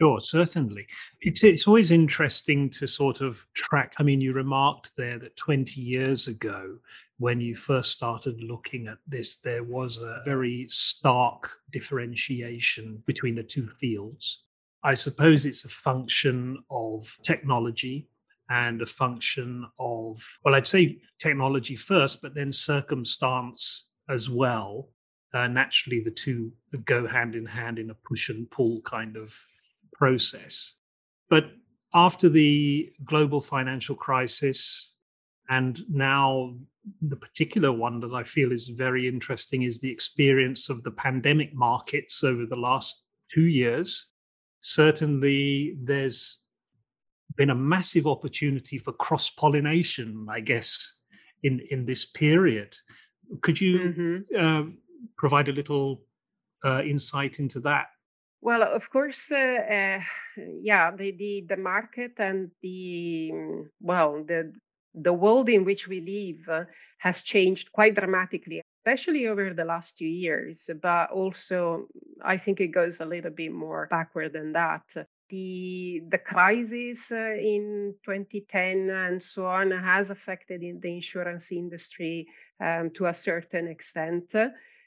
Sure, 0.00 0.20
certainly. 0.20 0.86
It's 1.20 1.44
it's 1.44 1.68
always 1.68 1.90
interesting 1.92 2.68
to 2.70 2.86
sort 2.86 3.20
of 3.20 3.46
track. 3.54 3.94
I 3.98 4.02
mean, 4.02 4.20
you 4.20 4.32
remarked 4.32 4.92
there 4.96 5.18
that 5.20 5.36
20 5.36 5.80
years 5.80 6.26
ago, 6.26 6.78
when 7.18 7.40
you 7.40 7.54
first 7.54 7.92
started 7.92 8.42
looking 8.42 8.88
at 8.88 8.98
this, 9.06 9.36
there 9.36 9.62
was 9.62 9.98
a 9.98 10.22
very 10.24 10.66
stark 10.68 11.50
differentiation 11.70 13.02
between 13.06 13.36
the 13.36 13.42
two 13.42 13.68
fields. 13.80 14.40
I 14.82 14.94
suppose 14.94 15.46
it's 15.46 15.64
a 15.64 15.68
function 15.68 16.58
of 16.70 17.16
technology 17.22 18.08
and 18.50 18.82
a 18.82 18.86
function 18.86 19.64
of, 19.78 20.22
well, 20.44 20.54
I'd 20.54 20.66
say 20.66 20.98
technology 21.18 21.76
first, 21.76 22.20
but 22.20 22.34
then 22.34 22.52
circumstance 22.52 23.86
as 24.10 24.28
well. 24.28 24.90
Uh, 25.32 25.46
naturally, 25.48 26.00
the 26.00 26.10
two 26.10 26.52
go 26.84 27.06
hand 27.06 27.34
in 27.34 27.46
hand 27.46 27.78
in 27.78 27.90
a 27.90 27.94
push 27.94 28.28
and 28.28 28.50
pull 28.50 28.80
kind 28.82 29.16
of 29.16 29.34
process. 30.04 30.74
But 31.30 31.44
after 31.94 32.28
the 32.28 32.92
global 33.12 33.40
financial 33.40 33.96
crisis, 34.06 34.94
and 35.48 35.74
now 35.88 36.54
the 37.00 37.16
particular 37.16 37.72
one 37.72 38.00
that 38.00 38.12
I 38.12 38.24
feel 38.24 38.52
is 38.52 38.68
very 38.68 39.08
interesting 39.08 39.62
is 39.62 39.80
the 39.80 39.90
experience 39.90 40.68
of 40.68 40.82
the 40.82 40.90
pandemic 40.90 41.54
markets 41.54 42.22
over 42.22 42.44
the 42.46 42.62
last 42.68 42.92
two 43.34 43.46
years. 43.62 44.08
Certainly, 44.60 45.76
there's 45.90 46.38
been 47.36 47.50
a 47.50 47.62
massive 47.74 48.06
opportunity 48.06 48.76
for 48.78 48.92
cross 48.92 49.30
pollination, 49.30 50.26
I 50.38 50.40
guess, 50.40 50.70
in, 51.42 51.60
in 51.70 51.86
this 51.86 52.04
period. 52.04 52.70
Could 53.40 53.58
you 53.58 53.78
mm-hmm. 53.78 54.16
uh, 54.44 54.64
provide 55.16 55.48
a 55.48 55.52
little 55.60 56.02
uh, 56.62 56.82
insight 56.82 57.38
into 57.38 57.60
that? 57.60 57.86
Well, 58.44 58.62
of 58.62 58.90
course, 58.90 59.32
uh, 59.32 59.36
uh, 59.36 60.00
yeah, 60.60 60.90
the, 60.94 61.12
the 61.12 61.46
the 61.48 61.56
market 61.56 62.12
and 62.18 62.50
the 62.62 63.30
mm, 63.32 63.64
well, 63.80 64.22
the 64.22 64.52
the 64.94 65.14
world 65.14 65.48
in 65.48 65.64
which 65.64 65.88
we 65.88 66.00
live 66.02 66.48
uh, 66.48 66.64
has 66.98 67.22
changed 67.22 67.72
quite 67.72 67.94
dramatically, 67.94 68.60
especially 68.80 69.28
over 69.28 69.54
the 69.54 69.64
last 69.64 69.96
two 69.96 70.06
years. 70.24 70.68
But 70.82 71.10
also, 71.10 71.88
I 72.22 72.36
think 72.36 72.60
it 72.60 72.68
goes 72.68 73.00
a 73.00 73.06
little 73.06 73.30
bit 73.30 73.50
more 73.50 73.88
backward 73.90 74.34
than 74.34 74.52
that. 74.52 74.84
The 75.30 76.02
the 76.10 76.18
crisis 76.18 77.10
uh, 77.10 77.36
in 77.40 77.94
2010 78.04 78.90
and 78.90 79.22
so 79.22 79.46
on 79.46 79.70
has 79.70 80.10
affected 80.10 80.62
in 80.62 80.80
the 80.80 80.92
insurance 80.96 81.50
industry 81.50 82.26
um, 82.60 82.90
to 82.90 83.06
a 83.06 83.14
certain 83.14 83.68
extent. 83.68 84.34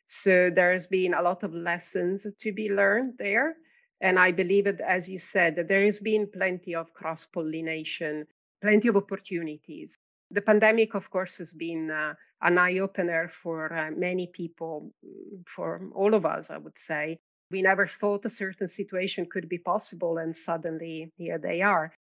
So 0.07 0.49
there's 0.49 0.87
been 0.87 1.13
a 1.13 1.21
lot 1.21 1.43
of 1.43 1.53
lessons 1.53 2.25
to 2.39 2.51
be 2.53 2.69
learned 2.69 3.15
there. 3.17 3.57
And 3.99 4.17
I 4.17 4.31
believe 4.31 4.67
it, 4.67 4.79
as 4.79 5.09
you 5.09 5.19
said, 5.19 5.55
that 5.55 5.67
there 5.67 5.83
has 5.83 5.99
been 5.99 6.27
plenty 6.31 6.75
of 6.75 6.93
cross 6.93 7.25
pollination, 7.25 8.25
plenty 8.61 8.87
of 8.87 8.95
opportunities. 8.95 9.97
The 10.31 10.41
pandemic, 10.41 10.93
of 10.93 11.09
course, 11.09 11.37
has 11.39 11.51
been 11.51 11.91
uh, 11.91 12.13
an 12.41 12.57
eye 12.57 12.79
opener 12.79 13.27
for 13.27 13.73
uh, 13.73 13.91
many 13.91 14.27
people, 14.27 14.91
mm, 15.05 15.43
for 15.47 15.89
all 15.93 16.13
of 16.13 16.25
us, 16.25 16.49
I 16.49 16.57
would 16.57 16.77
say. 16.77 17.17
We 17.49 17.61
never 17.61 17.87
thought 17.87 18.25
a 18.25 18.29
certain 18.29 18.69
situation 18.69 19.25
could 19.25 19.49
be 19.49 19.57
possible, 19.57 20.17
and 20.17 20.35
suddenly 20.37 21.11
here 21.17 21.37
they 21.37 21.61
are. 21.61 21.93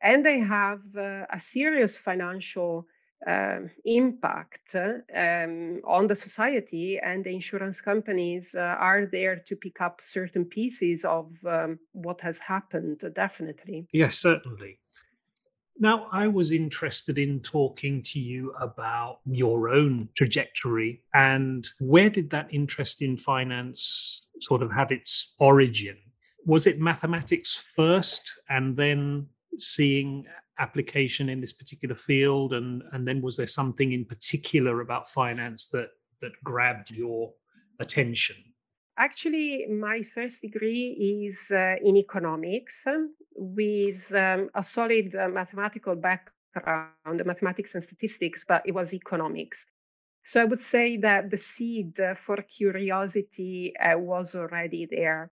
And 0.00 0.24
they 0.24 0.40
have 0.40 0.80
uh, 0.96 1.26
a 1.30 1.40
serious 1.40 1.96
financial 1.96 2.86
um, 3.26 3.70
impact 3.84 4.74
um, 4.74 5.80
on 5.84 6.06
the 6.06 6.14
society, 6.14 6.98
and 7.02 7.24
the 7.24 7.30
insurance 7.30 7.80
companies 7.80 8.54
uh, 8.54 8.60
are 8.60 9.06
there 9.06 9.36
to 9.36 9.56
pick 9.56 9.80
up 9.80 10.00
certain 10.02 10.44
pieces 10.44 11.04
of 11.04 11.32
um, 11.44 11.78
what 11.92 12.20
has 12.20 12.38
happened, 12.38 13.02
definitely. 13.14 13.88
Yes, 13.92 14.18
certainly. 14.18 14.78
Now, 15.80 16.08
I 16.10 16.26
was 16.26 16.50
interested 16.50 17.18
in 17.18 17.40
talking 17.40 18.02
to 18.02 18.18
you 18.18 18.52
about 18.60 19.20
your 19.26 19.68
own 19.68 20.08
trajectory 20.16 21.02
and 21.14 21.68
where 21.78 22.10
did 22.10 22.30
that 22.30 22.52
interest 22.52 23.00
in 23.00 23.16
finance 23.16 24.22
sort 24.40 24.62
of 24.62 24.72
have 24.72 24.90
its 24.90 25.34
origin? 25.38 25.96
Was 26.44 26.66
it 26.66 26.80
mathematics 26.80 27.64
first 27.76 28.40
and 28.48 28.76
then 28.76 29.26
seeing 29.58 30.26
application 30.58 31.28
in 31.28 31.40
this 31.40 31.52
particular 31.52 31.94
field? 31.94 32.52
And 32.52 32.82
and 32.92 33.06
then 33.06 33.20
was 33.22 33.36
there 33.36 33.46
something 33.46 33.92
in 33.92 34.04
particular 34.04 34.80
about 34.80 35.08
finance 35.08 35.66
that 35.68 35.90
that 36.20 36.32
grabbed 36.44 36.90
your 36.90 37.32
attention? 37.80 38.36
Actually 38.96 39.66
my 39.66 40.02
first 40.02 40.42
degree 40.42 41.26
is 41.26 41.50
uh, 41.50 41.76
in 41.82 41.96
economics 41.96 42.84
with 43.34 44.12
um, 44.14 44.50
a 44.54 44.62
solid 44.62 45.14
uh, 45.14 45.28
mathematical 45.28 45.94
background 45.94 47.24
mathematics 47.24 47.74
and 47.74 47.84
statistics 47.84 48.44
but 48.46 48.62
it 48.66 48.72
was 48.72 48.92
economics. 48.92 49.64
So 50.24 50.42
i 50.42 50.44
would 50.44 50.60
say 50.60 50.96
that 50.98 51.30
the 51.30 51.36
seed 51.36 51.98
for 52.26 52.36
curiosity 52.42 53.72
uh, 53.78 53.98
was 53.98 54.34
already 54.34 54.86
there 54.90 55.30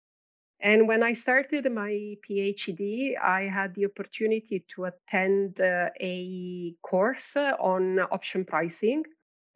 and 0.60 0.88
when 0.88 1.02
I 1.02 1.12
started 1.12 1.70
my 1.70 2.16
PhD, 2.28 3.18
I 3.20 3.42
had 3.42 3.74
the 3.74 3.86
opportunity 3.86 4.64
to 4.74 4.86
attend 4.86 5.60
uh, 5.60 5.90
a 6.00 6.74
course 6.82 7.36
on 7.36 8.00
option 8.00 8.44
pricing. 8.44 9.04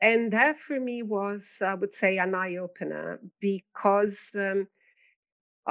And 0.03 0.33
that 0.33 0.59
for 0.61 0.79
me 0.79 1.03
was, 1.03 1.57
I 1.61 1.75
would 1.75 1.95
say, 1.95 2.19
an 2.19 2.35
eye 2.35 2.57
opener 2.57 3.21
because 3.41 4.31
um, 4.35 4.67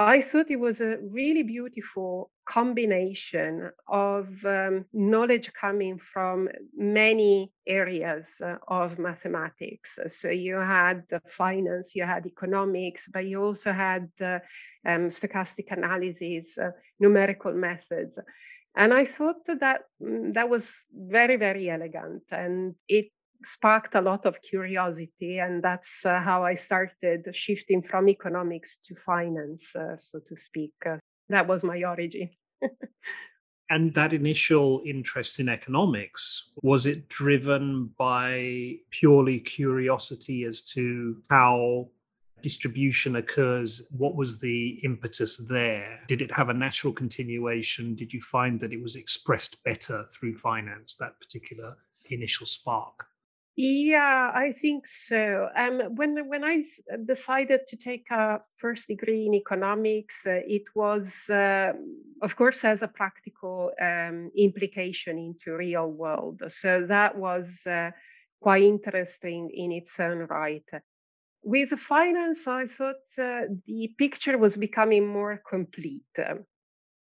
I 0.00 0.22
thought 0.22 0.50
it 0.50 0.58
was 0.58 0.80
a 0.80 0.96
really 0.96 1.42
beautiful 1.42 2.30
combination 2.46 3.70
of 3.86 4.28
um, 4.46 4.86
knowledge 4.94 5.52
coming 5.52 5.98
from 5.98 6.48
many 6.74 7.52
areas 7.66 8.26
uh, 8.42 8.54
of 8.66 8.98
mathematics. 8.98 9.98
So 10.08 10.30
you 10.30 10.56
had 10.56 11.02
finance, 11.26 11.94
you 11.94 12.04
had 12.04 12.24
economics, 12.24 13.08
but 13.12 13.26
you 13.26 13.42
also 13.42 13.72
had 13.72 14.08
uh, 14.22 14.38
um, 14.86 15.10
stochastic 15.10 15.70
analysis, 15.70 16.56
uh, 16.56 16.70
numerical 16.98 17.52
methods. 17.52 18.18
And 18.74 18.94
I 18.94 19.04
thought 19.04 19.44
that 19.48 19.82
mm, 20.02 20.32
that 20.32 20.48
was 20.48 20.72
very, 20.94 21.36
very 21.36 21.68
elegant. 21.68 22.22
And 22.30 22.74
it 22.88 23.10
sparked 23.42 23.94
a 23.94 24.00
lot 24.00 24.26
of 24.26 24.40
curiosity 24.42 25.38
and 25.38 25.62
that's 25.62 26.04
uh, 26.04 26.20
how 26.20 26.44
i 26.44 26.54
started 26.54 27.28
shifting 27.32 27.82
from 27.82 28.08
economics 28.08 28.78
to 28.86 28.94
finance 28.94 29.74
uh, 29.76 29.96
so 29.96 30.18
to 30.28 30.36
speak 30.36 30.72
uh, 30.86 30.96
that 31.28 31.46
was 31.46 31.64
my 31.64 31.82
origin 31.82 32.28
and 33.70 33.94
that 33.94 34.12
initial 34.12 34.82
interest 34.84 35.40
in 35.40 35.48
economics 35.48 36.50
was 36.62 36.86
it 36.86 37.08
driven 37.08 37.90
by 37.98 38.74
purely 38.90 39.38
curiosity 39.38 40.44
as 40.44 40.62
to 40.62 41.22
how 41.30 41.88
distribution 42.42 43.16
occurs, 43.16 43.82
what 43.90 44.16
was 44.16 44.40
the 44.40 44.80
impetus 44.82 45.38
there? 45.48 46.00
Did 46.08 46.22
it 46.22 46.32
have 46.32 46.48
a 46.48 46.54
natural 46.54 46.92
continuation? 46.92 47.94
Did 47.94 48.12
you 48.12 48.20
find 48.20 48.60
that 48.60 48.72
it 48.72 48.82
was 48.82 48.96
expressed 48.96 49.62
better 49.64 50.06
through 50.12 50.38
finance, 50.38 50.96
that 50.96 51.18
particular 51.20 51.76
initial 52.10 52.46
spark? 52.46 53.06
Yeah, 53.62 54.30
I 54.34 54.52
think 54.52 54.86
so. 54.86 55.48
Um, 55.54 55.94
when 55.96 56.26
when 56.28 56.44
I 56.44 56.64
decided 57.04 57.60
to 57.68 57.76
take 57.76 58.06
a 58.10 58.40
first 58.56 58.88
degree 58.88 59.26
in 59.26 59.34
economics, 59.34 60.24
uh, 60.26 60.40
it 60.46 60.62
was, 60.74 61.28
uh, 61.28 61.72
of 62.22 62.36
course, 62.36 62.64
as 62.64 62.80
a 62.82 62.88
practical 62.88 63.72
um, 63.78 64.30
implication 64.34 65.18
into 65.18 65.54
real 65.56 65.90
world. 65.90 66.42
So 66.48 66.86
that 66.86 67.18
was 67.18 67.60
uh, 67.66 67.90
quite 68.40 68.62
interesting 68.62 69.50
in 69.52 69.72
its 69.72 70.00
own 70.00 70.20
right. 70.20 70.64
With 71.44 71.70
finance, 71.78 72.46
I 72.46 72.66
thought 72.66 73.04
uh, 73.18 73.42
the 73.66 73.94
picture 73.98 74.38
was 74.38 74.56
becoming 74.56 75.06
more 75.08 75.42
complete. 75.48 76.16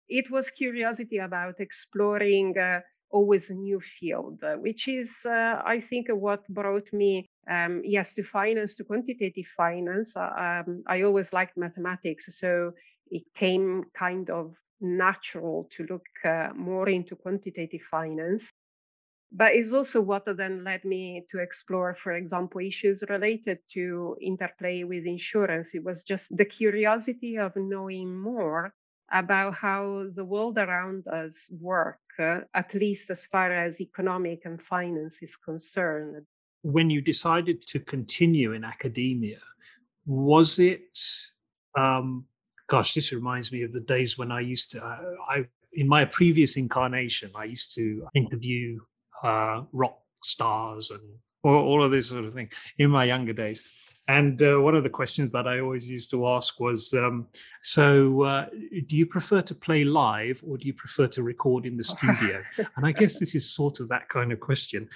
it 0.09 0.31
was 0.31 0.51
curiosity 0.51 1.19
about 1.19 1.59
exploring 1.61 2.57
uh, 2.59 2.81
always 3.13 3.51
a 3.51 3.55
new 3.55 3.81
field, 3.81 4.43
uh, 4.43 4.55
which 4.55 4.89
is, 4.89 5.21
uh, 5.27 5.63
I 5.65 5.81
think, 5.81 6.09
what 6.09 6.49
brought 6.49 6.93
me, 6.93 7.29
um, 7.49 7.83
yes, 7.85 8.15
to 8.15 8.23
finance, 8.23 8.75
to 8.77 8.85
quantitative 8.85 9.47
finance. 9.57 10.17
Uh, 10.17 10.63
um, 10.67 10.83
I 10.87 11.03
always 11.03 11.33
liked 11.33 11.57
mathematics, 11.57 12.37
so 12.39 12.73
it 13.11 13.23
came 13.35 13.85
kind 13.95 14.31
of 14.31 14.55
natural 14.81 15.69
to 15.77 15.87
look 15.89 16.07
uh, 16.25 16.49
more 16.55 16.89
into 16.89 17.15
quantitative 17.15 17.83
finance. 17.91 18.51
But 19.35 19.55
it's 19.55 19.73
also 19.73 20.01
what 20.03 20.25
then 20.27 20.63
led 20.63 20.85
me 20.85 21.25
to 21.31 21.39
explore, 21.39 21.95
for 21.95 22.13
example, 22.13 22.61
issues 22.61 23.03
related 23.09 23.59
to 23.73 24.17
interplay 24.21 24.85
with 24.85 25.07
insurance. 25.07 25.75
It 25.75 25.83
was 25.83 26.03
just 26.03 26.37
the 26.37 26.45
curiosity 26.45 27.39
of 27.39 27.53
knowing 27.57 28.15
more 28.15 28.75
about 29.13 29.55
how 29.55 30.07
the 30.15 30.25
world 30.25 30.59
around 30.59 31.07
us 31.07 31.49
work, 31.61 32.01
uh, 32.19 32.41
at 32.55 32.75
least 32.75 33.11
as 33.11 33.27
far 33.27 33.53
as 33.53 33.81
economic 33.81 34.45
and 34.45 34.61
finance 34.61 35.19
is 35.23 35.37
concerned. 35.37 36.25
When 36.63 36.91
you 36.91 37.01
decided 37.01 37.63
to 37.69 37.81
continue 37.81 38.53
in 38.53 38.65
academia, 38.65 39.41
was 40.07 40.59
it? 40.59 40.99
Um, 41.77 42.27
gosh, 42.69 42.95
this 42.95 43.13
reminds 43.13 43.53
me 43.53 43.63
of 43.63 43.73
the 43.73 43.81
days 43.81 44.17
when 44.17 44.33
I 44.33 44.41
used 44.41 44.71
to. 44.73 44.85
Uh, 44.85 44.99
I 45.29 45.45
in 45.75 45.89
my 45.89 46.05
previous 46.05 46.57
incarnation, 46.57 47.31
I 47.35 47.45
used 47.45 47.75
to 47.77 48.07
interview 48.15 48.81
uh, 49.23 49.63
rock 49.73 49.99
stars 50.23 50.91
and 50.91 51.01
all, 51.43 51.55
all 51.55 51.85
of 51.85 51.91
this 51.91 52.09
sort 52.09 52.25
of 52.25 52.35
thing 52.35 52.51
in 52.79 52.91
my 52.91 53.05
younger 53.05 53.33
days. 53.33 53.63
And 54.09 54.43
uh, 54.43 54.61
one 54.61 54.75
of 54.75 54.83
the 54.83 54.91
questions 54.91 55.31
that 55.31 55.47
I 55.47 55.61
always 55.61 55.89
used 55.89 56.11
to 56.11 56.27
ask 56.27 56.59
was 56.59 56.93
um, 56.93 57.29
so, 57.63 58.23
uh, 58.23 58.47
do 58.89 58.97
you 58.97 59.07
prefer 59.07 59.43
to 59.43 59.55
play 59.55 59.85
live 59.85 60.43
or 60.47 60.59
do 60.59 60.67
you 60.67 60.75
prefer 60.75 61.07
to 61.09 61.23
record 61.23 61.67
in 61.67 61.77
the 61.77 61.85
studio? 61.95 62.43
and 62.77 62.85
I 62.85 62.93
guess 62.93 63.19
this 63.19 63.35
is 63.35 63.55
sort 63.55 63.81
of 63.81 63.89
that 63.89 64.09
kind 64.09 64.33
of 64.33 64.41
question. 64.41 64.89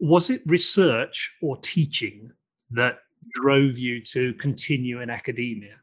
Was 0.00 0.30
it 0.30 0.42
research 0.46 1.36
or 1.40 1.56
teaching 1.58 2.32
that 2.70 2.98
drove 3.32 3.78
you 3.78 4.02
to 4.04 4.34
continue 4.34 5.00
in 5.00 5.10
academia? 5.10 5.76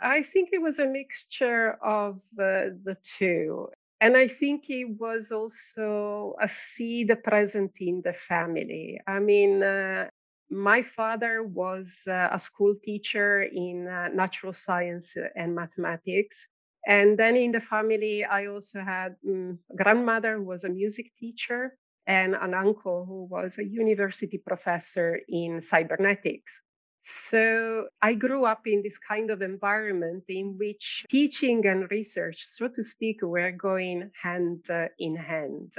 I 0.00 0.22
think 0.22 0.50
it 0.52 0.60
was 0.60 0.78
a 0.78 0.86
mixture 0.86 1.72
of 1.82 2.16
uh, 2.38 2.74
the 2.84 2.96
two. 3.02 3.68
And 4.00 4.16
I 4.16 4.26
think 4.26 4.68
it 4.68 4.98
was 4.98 5.30
also 5.30 6.34
a 6.40 6.48
seed 6.48 7.12
present 7.22 7.72
in 7.78 8.02
the 8.04 8.12
family. 8.12 9.00
I 9.06 9.20
mean, 9.20 9.62
uh, 9.62 10.08
my 10.52 10.82
father 10.82 11.42
was 11.42 12.02
uh, 12.06 12.28
a 12.30 12.38
school 12.38 12.74
teacher 12.84 13.42
in 13.42 13.88
uh, 13.88 14.08
natural 14.08 14.52
science 14.52 15.14
and 15.34 15.54
mathematics. 15.54 16.46
And 16.86 17.18
then 17.18 17.36
in 17.36 17.52
the 17.52 17.60
family, 17.60 18.24
I 18.24 18.46
also 18.46 18.80
had 18.80 19.16
um, 19.26 19.58
grandmother 19.74 20.36
who 20.36 20.44
was 20.44 20.64
a 20.64 20.68
music 20.68 21.12
teacher 21.18 21.76
and 22.06 22.34
an 22.34 22.54
uncle 22.54 23.06
who 23.06 23.24
was 23.24 23.58
a 23.58 23.64
university 23.64 24.38
professor 24.38 25.20
in 25.28 25.62
cybernetics. 25.62 26.60
So 27.00 27.88
I 28.00 28.14
grew 28.14 28.44
up 28.44 28.66
in 28.66 28.82
this 28.82 28.98
kind 28.98 29.30
of 29.30 29.42
environment 29.42 30.24
in 30.28 30.56
which 30.58 31.04
teaching 31.10 31.66
and 31.66 31.90
research, 31.90 32.46
so 32.52 32.68
to 32.68 32.82
speak, 32.82 33.22
were 33.22 33.50
going 33.52 34.10
hand 34.20 34.66
uh, 34.70 34.88
in 34.98 35.16
hand. 35.16 35.72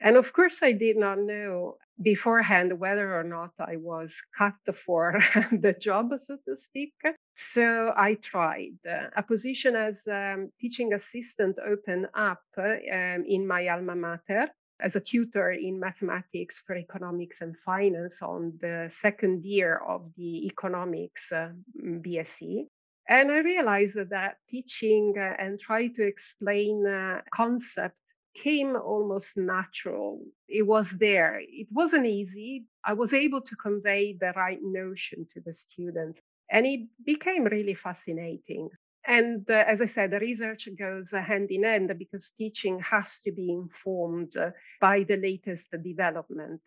And 0.00 0.16
of 0.16 0.32
course, 0.32 0.62
I 0.62 0.72
did 0.72 0.96
not 0.96 1.18
know 1.18 1.78
beforehand 2.00 2.78
whether 2.78 3.18
or 3.18 3.24
not 3.24 3.52
I 3.58 3.76
was 3.76 4.14
cut 4.36 4.54
for 4.86 5.18
the 5.52 5.74
job, 5.78 6.12
so 6.18 6.36
to 6.48 6.56
speak. 6.56 6.94
So 7.34 7.92
I 7.96 8.14
tried. 8.14 8.78
A 9.16 9.22
position 9.22 9.76
as 9.76 10.00
um, 10.10 10.50
teaching 10.60 10.92
assistant 10.92 11.58
opened 11.58 12.08
up 12.14 12.42
um, 12.58 13.24
in 13.26 13.46
my 13.46 13.68
alma 13.68 13.94
mater 13.94 14.48
as 14.80 14.96
a 14.96 15.00
tutor 15.00 15.52
in 15.52 15.80
mathematics 15.80 16.62
for 16.66 16.76
economics 16.76 17.40
and 17.40 17.56
finance 17.64 18.20
on 18.20 18.52
the 18.60 18.90
second 18.92 19.44
year 19.44 19.80
of 19.86 20.10
the 20.16 20.46
economics 20.46 21.32
uh, 21.32 21.50
BSc. 21.82 22.66
And 23.08 23.30
I 23.30 23.38
realized 23.38 23.96
that 24.10 24.36
teaching 24.48 25.14
uh, 25.16 25.34
and 25.38 25.60
trying 25.60 25.94
to 25.94 26.06
explain 26.06 26.86
uh, 26.86 27.20
concepts 27.32 27.96
came 28.42 28.76
almost 28.76 29.36
natural. 29.36 30.22
It 30.48 30.66
was 30.66 30.90
there. 30.92 31.40
It 31.40 31.68
wasn't 31.70 32.06
easy. 32.06 32.66
I 32.84 32.92
was 32.94 33.12
able 33.12 33.40
to 33.42 33.56
convey 33.56 34.16
the 34.20 34.32
right 34.36 34.60
notion 34.62 35.26
to 35.34 35.40
the 35.40 35.52
students, 35.52 36.20
and 36.50 36.66
it 36.66 36.80
became 37.04 37.44
really 37.44 37.74
fascinating. 37.74 38.70
And 39.06 39.48
uh, 39.50 39.64
as 39.66 39.80
I 39.80 39.86
said, 39.86 40.10
the 40.10 40.20
research 40.20 40.68
goes 40.78 41.12
hand 41.12 41.50
in 41.50 41.64
hand 41.64 41.92
because 41.98 42.30
teaching 42.38 42.80
has 42.80 43.20
to 43.22 43.32
be 43.32 43.50
informed 43.50 44.36
uh, 44.36 44.50
by 44.80 45.04
the 45.04 45.16
latest 45.16 45.68
development. 45.82 46.62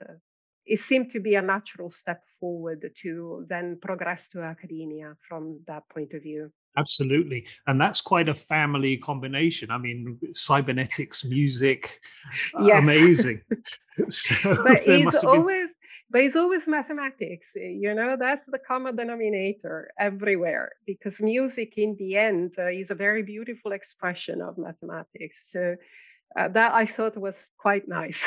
It 0.66 0.80
seemed 0.80 1.12
to 1.12 1.20
be 1.20 1.36
a 1.36 1.42
natural 1.42 1.92
step 1.92 2.24
forward 2.40 2.90
to 3.02 3.46
then 3.50 3.78
progress 3.82 4.30
to 4.30 4.42
academia 4.42 5.18
from 5.28 5.62
that 5.68 5.90
point 5.90 6.14
of 6.14 6.24
view. 6.24 6.52
Absolutely. 6.78 7.46
And 7.68 7.80
that's 7.80 8.02
quite 8.02 8.30
a 8.30 8.34
family 8.34 8.98
combination. 8.98 9.72
I 9.72 9.78
mean, 9.78 10.20
cybernetics, 10.34 11.26
music, 11.26 12.00
yes. 12.62 12.80
amazing. 12.82 13.42
so 14.10 14.56
but 14.64 14.82
it's 14.88 15.24
always 15.24 15.68
been... 15.68 15.74
but 16.10 16.22
it's 16.22 16.36
always 16.36 16.68
mathematics. 16.68 17.50
You 17.56 17.94
know, 17.94 18.16
that's 18.18 18.46
the 18.46 18.60
common 18.60 18.96
denominator 18.96 19.92
everywhere 20.00 20.72
because 20.86 21.22
music 21.22 21.74
in 21.78 21.96
the 21.98 22.18
end 22.18 22.56
uh, 22.58 22.68
is 22.68 22.92
a 22.92 22.96
very 22.96 23.24
beautiful 23.24 23.72
expression 23.72 24.42
of 24.42 24.58
mathematics. 24.58 25.38
So 25.44 25.76
uh, 26.38 26.48
that 26.50 26.74
I 26.74 26.86
thought 26.86 27.18
was 27.18 27.50
quite 27.58 27.88
nice. 27.88 28.24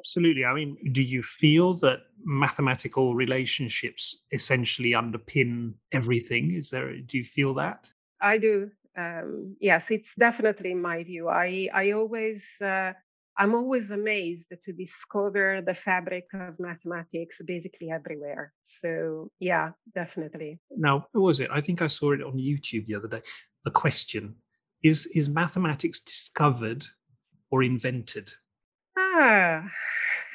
Absolutely. 0.00 0.44
I 0.44 0.54
mean, 0.54 0.76
do 0.92 1.02
you 1.02 1.22
feel 1.22 1.74
that 1.74 2.00
mathematical 2.24 3.14
relationships 3.14 4.18
essentially 4.32 4.92
underpin 4.92 5.74
everything? 5.92 6.54
Is 6.54 6.70
there? 6.70 6.96
Do 6.96 7.18
you 7.18 7.24
feel 7.24 7.54
that? 7.54 7.90
I 8.20 8.38
do. 8.38 8.70
Um, 8.96 9.56
yes, 9.60 9.90
it's 9.90 10.12
definitely 10.18 10.74
my 10.74 11.04
view. 11.04 11.28
I 11.28 11.68
I 11.72 11.92
always 11.92 12.44
uh, 12.60 12.92
I'm 13.36 13.54
always 13.54 13.90
amazed 13.90 14.48
to 14.64 14.72
discover 14.72 15.62
the 15.64 15.74
fabric 15.74 16.26
of 16.34 16.58
mathematics 16.58 17.40
basically 17.46 17.90
everywhere. 17.90 18.52
So 18.62 19.30
yeah, 19.38 19.70
definitely. 19.94 20.60
Now, 20.76 21.06
what 21.12 21.22
was 21.22 21.40
it? 21.40 21.50
I 21.52 21.60
think 21.60 21.82
I 21.82 21.86
saw 21.86 22.12
it 22.12 22.22
on 22.22 22.34
YouTube 22.36 22.86
the 22.86 22.96
other 22.96 23.08
day. 23.08 23.22
A 23.66 23.70
question: 23.70 24.34
Is 24.82 25.06
is 25.14 25.28
mathematics 25.28 26.00
discovered 26.00 26.86
or 27.50 27.62
invented? 27.62 28.32
Ah, 28.96 29.64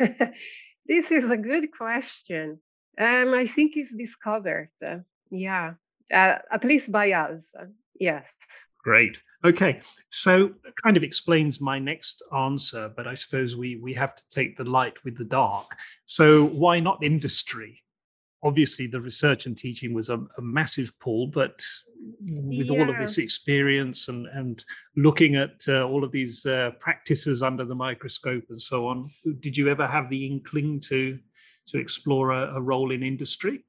this 0.85 1.11
is 1.11 1.31
a 1.31 1.37
good 1.37 1.71
question. 1.71 2.59
Um, 2.97 3.33
I 3.33 3.45
think 3.47 3.73
it's 3.75 3.93
discovered. 3.93 4.69
Uh, 4.85 4.99
yeah, 5.29 5.73
uh, 6.13 6.37
at 6.51 6.63
least 6.63 6.91
by 6.91 7.11
us. 7.11 7.41
Uh, 7.59 7.65
yes. 7.99 8.27
Great. 8.83 9.21
Okay, 9.43 9.81
so 10.09 10.51
kind 10.83 10.97
of 10.97 11.03
explains 11.03 11.59
my 11.61 11.77
next 11.77 12.23
answer, 12.35 12.91
but 12.95 13.07
I 13.07 13.13
suppose 13.13 13.55
we 13.55 13.77
we 13.77 13.93
have 13.93 14.15
to 14.15 14.27
take 14.29 14.57
the 14.57 14.63
light 14.63 15.03
with 15.03 15.17
the 15.17 15.23
dark. 15.23 15.75
So 16.05 16.45
why 16.45 16.79
not 16.79 17.03
industry? 17.03 17.83
Obviously, 18.45 18.87
the 18.87 19.01
research 19.01 19.47
and 19.47 19.57
teaching 19.57 19.93
was 19.93 20.09
a, 20.09 20.17
a 20.37 20.41
massive 20.41 20.93
pull, 20.99 21.27
but 21.27 21.61
with 22.21 22.67
yeah. 22.67 22.79
all 22.79 22.89
of 22.89 22.97
this 22.97 23.17
experience 23.17 24.07
and 24.07 24.27
and 24.27 24.63
looking 24.95 25.35
at 25.35 25.61
uh, 25.67 25.83
all 25.83 26.03
of 26.03 26.11
these 26.11 26.45
uh, 26.45 26.71
practices 26.79 27.41
under 27.41 27.65
the 27.65 27.75
microscope 27.75 28.43
and 28.49 28.61
so 28.61 28.87
on 28.87 29.09
did 29.39 29.57
you 29.57 29.69
ever 29.69 29.87
have 29.87 30.09
the 30.09 30.25
inkling 30.25 30.79
to 30.79 31.17
to 31.65 31.77
explore 31.77 32.31
a, 32.31 32.55
a 32.55 32.61
role 32.61 32.91
in 32.91 33.03
industry 33.03 33.63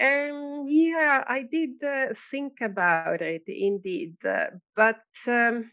um, 0.00 0.66
yeah 0.68 1.24
i 1.26 1.42
did 1.50 1.82
uh, 1.82 2.06
think 2.30 2.60
about 2.60 3.20
it 3.20 3.42
indeed 3.46 4.14
uh, 4.24 4.46
but 4.76 5.02
um, 5.26 5.70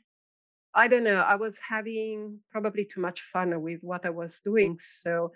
i 0.74 0.88
don't 0.88 1.04
know 1.04 1.22
i 1.22 1.36
was 1.36 1.60
having 1.68 2.40
probably 2.52 2.86
too 2.86 3.02
much 3.02 3.22
fun 3.34 3.62
with 3.62 3.80
what 3.82 4.06
i 4.06 4.10
was 4.10 4.42
doing 4.44 4.78
so 4.80 5.32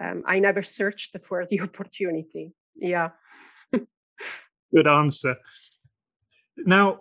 um, 0.00 0.22
i 0.26 0.38
never 0.38 0.62
searched 0.62 1.16
for 1.26 1.46
the 1.46 1.60
opportunity 1.68 2.52
yeah 2.76 3.10
Good 4.72 4.86
answer. 4.86 5.36
Now, 6.58 7.00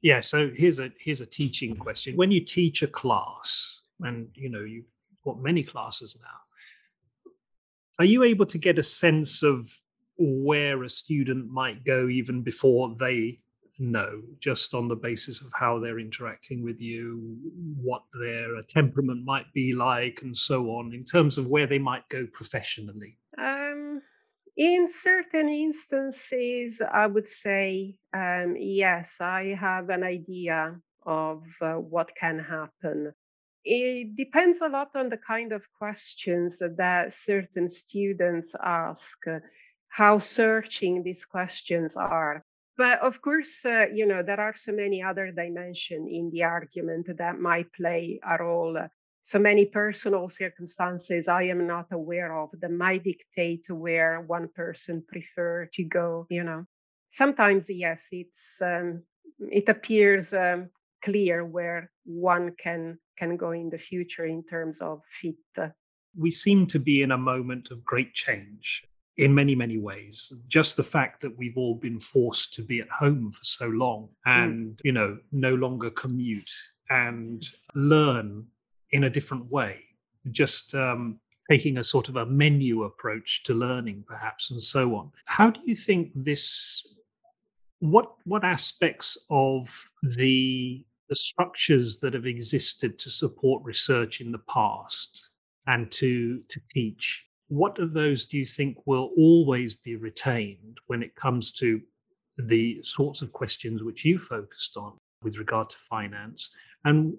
yeah. 0.00 0.20
So 0.20 0.50
here's 0.54 0.78
a 0.78 0.92
here's 1.00 1.20
a 1.20 1.26
teaching 1.26 1.74
question. 1.74 2.16
When 2.16 2.30
you 2.30 2.40
teach 2.40 2.82
a 2.82 2.86
class, 2.86 3.80
and 4.00 4.28
you 4.34 4.48
know 4.48 4.62
you've 4.62 4.86
got 5.24 5.40
many 5.40 5.62
classes 5.62 6.16
now, 6.20 7.32
are 7.98 8.04
you 8.04 8.22
able 8.22 8.46
to 8.46 8.58
get 8.58 8.78
a 8.78 8.82
sense 8.82 9.42
of 9.42 9.68
where 10.18 10.82
a 10.84 10.88
student 10.88 11.50
might 11.50 11.84
go 11.84 12.08
even 12.08 12.42
before 12.42 12.94
they 12.98 13.40
know, 13.78 14.22
just 14.38 14.72
on 14.72 14.88
the 14.88 14.96
basis 14.96 15.40
of 15.40 15.48
how 15.52 15.78
they're 15.78 15.98
interacting 15.98 16.62
with 16.62 16.80
you, 16.80 17.36
what 17.82 18.02
their 18.18 18.62
temperament 18.68 19.24
might 19.24 19.52
be 19.52 19.74
like, 19.74 20.22
and 20.22 20.36
so 20.36 20.70
on, 20.70 20.94
in 20.94 21.04
terms 21.04 21.36
of 21.36 21.48
where 21.48 21.66
they 21.66 21.78
might 21.78 22.08
go 22.08 22.26
professionally? 22.32 23.18
In 24.56 24.88
certain 24.88 25.50
instances, 25.50 26.80
I 26.80 27.06
would 27.06 27.28
say 27.28 27.96
um, 28.14 28.56
yes, 28.58 29.16
I 29.20 29.54
have 29.60 29.90
an 29.90 30.02
idea 30.02 30.80
of 31.04 31.44
uh, 31.60 31.74
what 31.74 32.16
can 32.16 32.38
happen. 32.38 33.12
It 33.64 34.16
depends 34.16 34.60
a 34.62 34.68
lot 34.68 34.90
on 34.94 35.10
the 35.10 35.18
kind 35.18 35.52
of 35.52 35.66
questions 35.76 36.58
that 36.60 37.12
certain 37.12 37.68
students 37.68 38.54
ask, 38.62 39.18
how 39.88 40.18
searching 40.18 41.02
these 41.02 41.24
questions 41.24 41.96
are. 41.96 42.42
But 42.78 43.00
of 43.00 43.20
course, 43.20 43.64
uh, 43.64 43.86
you 43.92 44.06
know, 44.06 44.22
there 44.22 44.40
are 44.40 44.54
so 44.54 44.72
many 44.72 45.02
other 45.02 45.32
dimensions 45.32 46.08
in 46.10 46.30
the 46.30 46.44
argument 46.44 47.08
that 47.18 47.38
might 47.38 47.72
play 47.72 48.20
a 48.26 48.42
role 48.42 48.78
so 49.26 49.40
many 49.40 49.64
personal 49.64 50.30
circumstances 50.30 51.26
I 51.26 51.42
am 51.42 51.66
not 51.66 51.86
aware 51.90 52.32
of 52.38 52.50
that 52.60 52.70
might 52.70 53.02
dictate 53.02 53.68
where 53.68 54.20
one 54.20 54.46
person 54.54 55.02
prefer 55.08 55.68
to 55.72 55.82
go. 55.82 56.28
You 56.30 56.44
know, 56.44 56.64
sometimes 57.10 57.66
yes, 57.68 58.06
it's 58.12 58.44
um, 58.60 59.02
it 59.50 59.68
appears 59.68 60.32
um, 60.32 60.70
clear 61.04 61.44
where 61.44 61.90
one 62.04 62.52
can 62.56 62.98
can 63.18 63.36
go 63.36 63.50
in 63.50 63.68
the 63.68 63.78
future 63.78 64.26
in 64.26 64.44
terms 64.44 64.78
of 64.80 65.02
fit. 65.10 65.34
We 66.16 66.30
seem 66.30 66.68
to 66.68 66.78
be 66.78 67.02
in 67.02 67.10
a 67.10 67.18
moment 67.18 67.72
of 67.72 67.84
great 67.84 68.14
change 68.14 68.84
in 69.16 69.34
many 69.34 69.54
many 69.54 69.78
ways 69.78 70.30
just 70.46 70.76
the 70.76 70.84
fact 70.84 71.22
that 71.22 71.36
we've 71.38 71.56
all 71.56 71.74
been 71.74 71.98
forced 71.98 72.52
to 72.52 72.62
be 72.62 72.80
at 72.80 72.88
home 72.90 73.32
for 73.32 73.44
so 73.44 73.66
long 73.66 74.10
mm. 74.28 74.44
and 74.44 74.76
mm. 74.76 74.80
you 74.84 74.92
know 74.92 75.16
no 75.32 75.54
longer 75.54 75.88
commute 75.88 76.52
and 76.90 77.48
learn 77.74 78.44
in 78.92 79.04
a 79.04 79.10
different 79.10 79.50
way, 79.50 79.80
just 80.30 80.74
um, 80.74 81.20
taking 81.50 81.78
a 81.78 81.84
sort 81.84 82.08
of 82.08 82.16
a 82.16 82.26
menu 82.26 82.84
approach 82.84 83.42
to 83.44 83.54
learning, 83.54 84.04
perhaps, 84.06 84.50
and 84.50 84.62
so 84.62 84.94
on. 84.94 85.10
How 85.26 85.50
do 85.50 85.60
you 85.64 85.74
think 85.74 86.12
this? 86.14 86.86
What 87.80 88.14
what 88.24 88.44
aspects 88.44 89.18
of 89.30 89.84
the 90.02 90.84
the 91.08 91.16
structures 91.16 91.98
that 92.00 92.14
have 92.14 92.26
existed 92.26 92.98
to 92.98 93.10
support 93.10 93.62
research 93.64 94.20
in 94.20 94.32
the 94.32 94.42
past 94.48 95.28
and 95.66 95.90
to 95.92 96.40
to 96.48 96.60
teach 96.72 97.26
what 97.48 97.78
of 97.78 97.92
those 97.92 98.26
do 98.26 98.38
you 98.38 98.46
think 98.46 98.76
will 98.86 99.10
always 99.16 99.74
be 99.74 99.96
retained 99.96 100.78
when 100.86 101.02
it 101.02 101.14
comes 101.14 101.52
to 101.52 101.80
the 102.38 102.80
sorts 102.82 103.22
of 103.22 103.32
questions 103.32 103.82
which 103.82 104.04
you 104.04 104.18
focused 104.18 104.76
on 104.76 104.92
with 105.22 105.38
regard 105.38 105.70
to 105.70 105.76
finance 105.88 106.50
and 106.84 107.14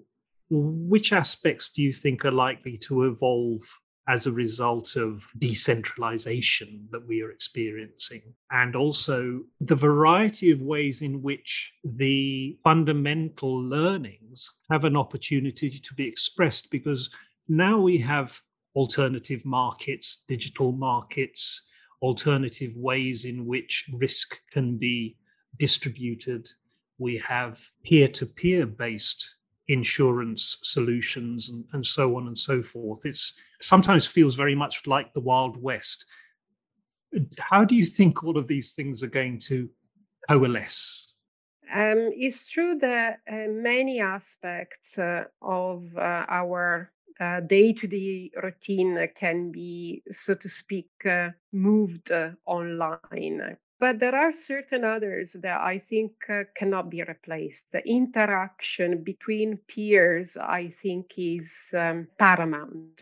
which 0.50 1.12
aspects 1.12 1.70
do 1.70 1.82
you 1.82 1.92
think 1.92 2.24
are 2.24 2.30
likely 2.30 2.78
to 2.78 3.04
evolve 3.04 3.62
as 4.08 4.24
a 4.26 4.32
result 4.32 4.96
of 4.96 5.22
decentralization 5.38 6.88
that 6.90 7.06
we 7.06 7.22
are 7.22 7.30
experiencing, 7.30 8.22
and 8.50 8.74
also 8.74 9.42
the 9.60 9.74
variety 9.74 10.50
of 10.50 10.62
ways 10.62 11.02
in 11.02 11.20
which 11.20 11.70
the 11.84 12.58
fundamental 12.64 13.62
learnings 13.62 14.50
have 14.70 14.84
an 14.84 14.96
opportunity 14.96 15.68
to 15.68 15.94
be 15.94 16.08
expressed. 16.08 16.70
Because 16.70 17.10
now 17.48 17.78
we 17.78 17.98
have 17.98 18.40
alternative 18.74 19.44
markets, 19.44 20.24
digital 20.26 20.72
markets, 20.72 21.60
alternative 22.00 22.72
ways 22.76 23.26
in 23.26 23.44
which 23.44 23.84
risk 23.92 24.38
can 24.50 24.78
be 24.78 25.18
distributed. 25.58 26.48
We 26.96 27.18
have 27.18 27.60
peer 27.84 28.08
to 28.08 28.24
peer 28.24 28.64
based 28.64 29.28
insurance 29.68 30.58
solutions 30.62 31.50
and, 31.50 31.64
and 31.72 31.86
so 31.86 32.16
on 32.16 32.26
and 32.26 32.36
so 32.36 32.62
forth. 32.62 33.04
It's 33.04 33.34
sometimes 33.60 34.06
feels 34.06 34.34
very 34.34 34.54
much 34.54 34.86
like 34.86 35.12
the 35.12 35.20
Wild 35.20 35.60
West. 35.62 36.06
How 37.38 37.64
do 37.64 37.74
you 37.74 37.86
think 37.86 38.22
all 38.22 38.36
of 38.36 38.48
these 38.48 38.72
things 38.72 39.02
are 39.02 39.08
going 39.08 39.40
to 39.40 39.68
coalesce? 40.28 41.12
Um, 41.72 42.10
it's 42.14 42.48
true 42.48 42.78
that 42.80 43.20
uh, 43.30 43.48
many 43.48 44.00
aspects 44.00 44.98
uh, 44.98 45.24
of 45.42 45.94
uh, 45.96 46.24
our 46.28 46.90
day 47.46 47.72
to 47.72 47.86
day 47.86 48.30
routine 48.42 49.08
can 49.14 49.50
be, 49.50 50.02
so 50.12 50.34
to 50.34 50.48
speak, 50.48 50.88
uh, 51.04 51.30
moved 51.52 52.10
uh, 52.10 52.30
online. 52.46 53.56
But 53.80 54.00
there 54.00 54.16
are 54.16 54.32
certain 54.32 54.82
others 54.84 55.34
that 55.34 55.60
I 55.60 55.78
think 55.78 56.12
uh, 56.28 56.44
cannot 56.56 56.90
be 56.90 57.02
replaced. 57.02 57.62
The 57.70 57.86
interaction 57.86 59.04
between 59.04 59.58
peers, 59.68 60.36
I 60.36 60.74
think, 60.82 61.12
is 61.16 61.52
um, 61.72 62.08
paramount. 62.18 63.00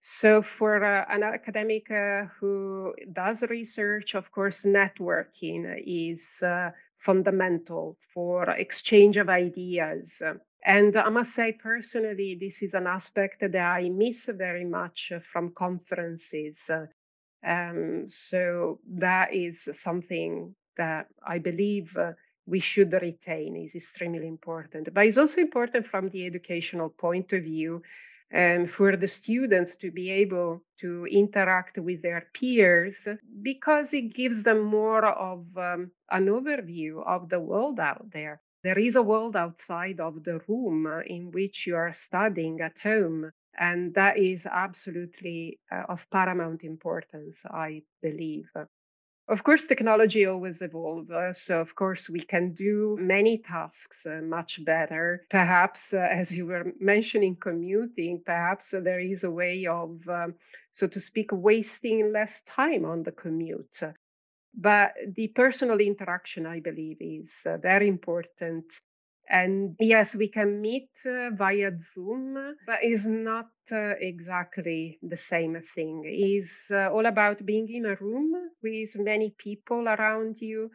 So, 0.00 0.42
for 0.42 0.84
uh, 0.84 1.04
an 1.08 1.24
academic 1.24 1.90
uh, 1.90 2.26
who 2.38 2.94
does 3.12 3.42
research, 3.42 4.14
of 4.14 4.30
course, 4.30 4.62
networking 4.62 5.82
is 5.84 6.42
uh, 6.42 6.70
fundamental 6.96 7.98
for 8.14 8.48
exchange 8.50 9.16
of 9.16 9.28
ideas. 9.28 10.22
And 10.64 10.96
I 10.96 11.08
must 11.08 11.34
say, 11.34 11.52
personally, 11.52 12.36
this 12.40 12.62
is 12.62 12.74
an 12.74 12.86
aspect 12.86 13.40
that 13.40 13.56
I 13.56 13.88
miss 13.88 14.26
very 14.26 14.64
much 14.64 15.12
from 15.32 15.52
conferences. 15.54 16.70
Um, 17.46 18.08
so 18.08 18.80
that 18.88 19.34
is 19.34 19.68
something 19.72 20.54
that 20.76 21.06
I 21.26 21.38
believe 21.38 21.96
uh, 21.96 22.12
we 22.46 22.60
should 22.60 22.92
retain 22.92 23.56
is 23.56 23.74
extremely 23.74 24.26
important. 24.26 24.92
But 24.94 25.06
it's 25.06 25.18
also 25.18 25.40
important 25.40 25.86
from 25.86 26.08
the 26.08 26.26
educational 26.26 26.88
point 26.88 27.32
of 27.32 27.42
view 27.42 27.82
and 28.30 28.62
um, 28.62 28.66
for 28.66 28.96
the 28.96 29.08
students 29.08 29.74
to 29.76 29.90
be 29.90 30.10
able 30.10 30.62
to 30.80 31.06
interact 31.06 31.78
with 31.78 32.02
their 32.02 32.26
peers 32.34 33.08
because 33.42 33.94
it 33.94 34.14
gives 34.14 34.42
them 34.42 34.62
more 34.62 35.04
of 35.04 35.46
um, 35.56 35.90
an 36.10 36.26
overview 36.26 37.02
of 37.06 37.28
the 37.28 37.40
world 37.40 37.80
out 37.80 38.10
there. 38.12 38.40
There 38.62 38.78
is 38.78 38.96
a 38.96 39.02
world 39.02 39.36
outside 39.36 40.00
of 40.00 40.24
the 40.24 40.40
room 40.46 40.86
in 41.06 41.30
which 41.30 41.66
you 41.66 41.76
are 41.76 41.94
studying 41.94 42.60
at 42.60 42.78
home. 42.78 43.30
And 43.58 43.94
that 43.94 44.18
is 44.18 44.46
absolutely 44.46 45.58
uh, 45.72 45.84
of 45.88 46.06
paramount 46.10 46.62
importance, 46.64 47.40
I 47.44 47.82
believe. 48.02 48.50
Of 49.28 49.44
course, 49.44 49.66
technology 49.66 50.24
always 50.24 50.62
evolves. 50.62 51.10
Uh, 51.10 51.32
so, 51.34 51.60
of 51.60 51.74
course, 51.74 52.08
we 52.08 52.20
can 52.20 52.54
do 52.54 52.96
many 52.98 53.38
tasks 53.38 54.06
uh, 54.06 54.22
much 54.22 54.64
better. 54.64 55.26
Perhaps, 55.28 55.92
uh, 55.92 55.98
as 55.98 56.34
you 56.36 56.46
were 56.46 56.72
mentioning, 56.80 57.36
commuting, 57.36 58.22
perhaps 58.24 58.70
there 58.70 59.00
is 59.00 59.24
a 59.24 59.30
way 59.30 59.66
of, 59.66 60.08
um, 60.08 60.34
so 60.72 60.86
to 60.86 61.00
speak, 61.00 61.30
wasting 61.30 62.10
less 62.12 62.40
time 62.42 62.86
on 62.86 63.02
the 63.02 63.12
commute. 63.12 63.80
But 64.54 64.94
the 65.14 65.28
personal 65.28 65.78
interaction, 65.80 66.46
I 66.46 66.60
believe, 66.60 66.96
is 67.00 67.32
uh, 67.44 67.58
very 67.58 67.88
important 67.88 68.80
and 69.30 69.76
yes, 69.80 70.14
we 70.14 70.28
can 70.28 70.60
meet 70.60 70.90
uh, 71.06 71.30
via 71.30 71.72
Zoom, 71.94 72.56
but 72.66 72.78
it's 72.82 73.04
not 73.06 73.50
uh, 73.72 73.94
exactly 74.00 74.98
the 75.02 75.16
same 75.16 75.60
thing. 75.74 76.02
It's 76.06 76.70
uh, 76.70 76.90
all 76.92 77.06
about 77.06 77.44
being 77.44 77.68
in 77.68 77.86
a 77.86 77.96
room 77.96 78.34
with 78.62 78.96
many 78.96 79.34
people 79.38 79.88
around 79.88 80.40
you 80.40 80.70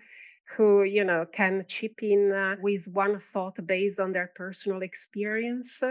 who, 0.55 0.83
you 0.83 1.03
know, 1.03 1.25
can 1.31 1.65
chip 1.67 2.03
in 2.03 2.31
uh, 2.31 2.55
with 2.61 2.87
one 2.87 3.19
thought 3.19 3.55
based 3.65 3.99
on 3.99 4.11
their 4.13 4.31
personal 4.35 4.81
experience. 4.81 5.81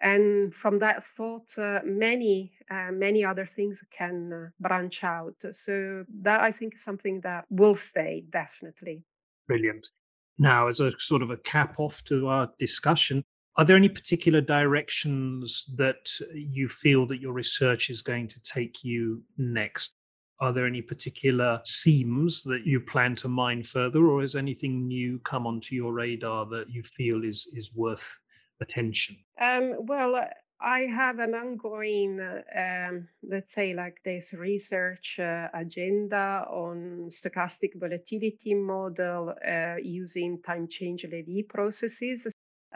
And 0.00 0.54
from 0.54 0.78
that 0.80 1.04
thought, 1.04 1.56
uh, 1.58 1.80
many, 1.84 2.52
uh, 2.70 2.90
many 2.92 3.24
other 3.24 3.46
things 3.46 3.82
can 3.90 4.52
branch 4.60 5.04
out. 5.04 5.36
So 5.52 6.04
that 6.22 6.40
I 6.40 6.52
think 6.52 6.74
is 6.74 6.84
something 6.84 7.20
that 7.22 7.44
will 7.50 7.76
stay 7.76 8.24
definitely. 8.30 9.04
Brilliant. 9.46 9.90
Now, 10.38 10.68
as 10.68 10.80
a 10.80 10.92
sort 10.98 11.22
of 11.22 11.30
a 11.30 11.36
cap 11.36 11.78
off 11.78 12.02
to 12.04 12.28
our 12.28 12.50
discussion, 12.58 13.24
are 13.56 13.64
there 13.64 13.76
any 13.76 13.88
particular 13.88 14.40
directions 14.40 15.66
that 15.76 16.10
you 16.32 16.68
feel 16.68 17.06
that 17.08 17.20
your 17.20 17.32
research 17.32 17.90
is 17.90 18.00
going 18.00 18.28
to 18.28 18.40
take 18.42 18.82
you 18.84 19.22
next? 19.36 19.92
Are 20.40 20.52
there 20.52 20.66
any 20.66 20.80
particular 20.80 21.60
seams 21.64 22.42
that 22.44 22.64
you 22.64 22.80
plan 22.80 23.14
to 23.16 23.28
mine 23.28 23.62
further, 23.62 24.06
or 24.06 24.22
has 24.22 24.36
anything 24.36 24.86
new 24.86 25.18
come 25.18 25.46
onto 25.46 25.74
your 25.74 25.92
radar 25.92 26.46
that 26.46 26.70
you 26.70 26.82
feel 26.82 27.24
is 27.24 27.46
is 27.54 27.74
worth 27.74 28.18
attention? 28.62 29.18
Um, 29.38 29.74
well, 29.80 30.16
I 30.62 30.80
have 30.80 31.20
an 31.20 31.34
ongoing, 31.34 32.20
um, 32.20 33.08
let's 33.22 33.54
say, 33.54 33.72
like 33.72 34.02
this 34.04 34.34
research 34.34 35.18
uh, 35.18 35.48
agenda 35.54 36.44
on 36.50 37.08
stochastic 37.08 37.74
volatility 37.76 38.54
model 38.54 39.34
uh, 39.46 39.76
using 39.82 40.42
time 40.42 40.68
change 40.68 41.04
Lévy 41.04 41.48
processes. 41.48 42.26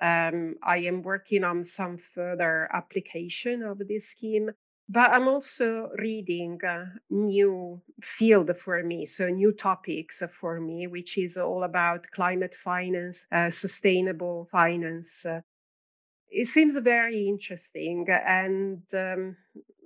Um, 0.01 0.57
I 0.63 0.79
am 0.79 1.03
working 1.03 1.45
on 1.45 1.63
some 1.63 1.99
further 1.99 2.71
application 2.73 3.63
of 3.63 3.79
this 3.87 4.09
scheme, 4.09 4.51
but 4.89 5.11
I'm 5.11 5.29
also 5.29 5.91
reading 5.99 6.61
a 6.65 6.91
new 7.11 7.83
field 8.03 8.57
for 8.57 8.83
me, 8.83 9.05
so 9.05 9.29
new 9.29 9.53
topics 9.53 10.23
for 10.41 10.59
me, 10.59 10.87
which 10.87 11.19
is 11.19 11.37
all 11.37 11.65
about 11.65 12.11
climate 12.13 12.55
finance, 12.55 13.27
uh, 13.31 13.51
sustainable 13.51 14.49
finance, 14.51 15.25
uh, 15.27 15.43
it 16.35 16.49
seems 16.49 16.77
very 16.77 17.29
interesting 17.29 18.07
and 18.09 18.83
um, 18.93 19.37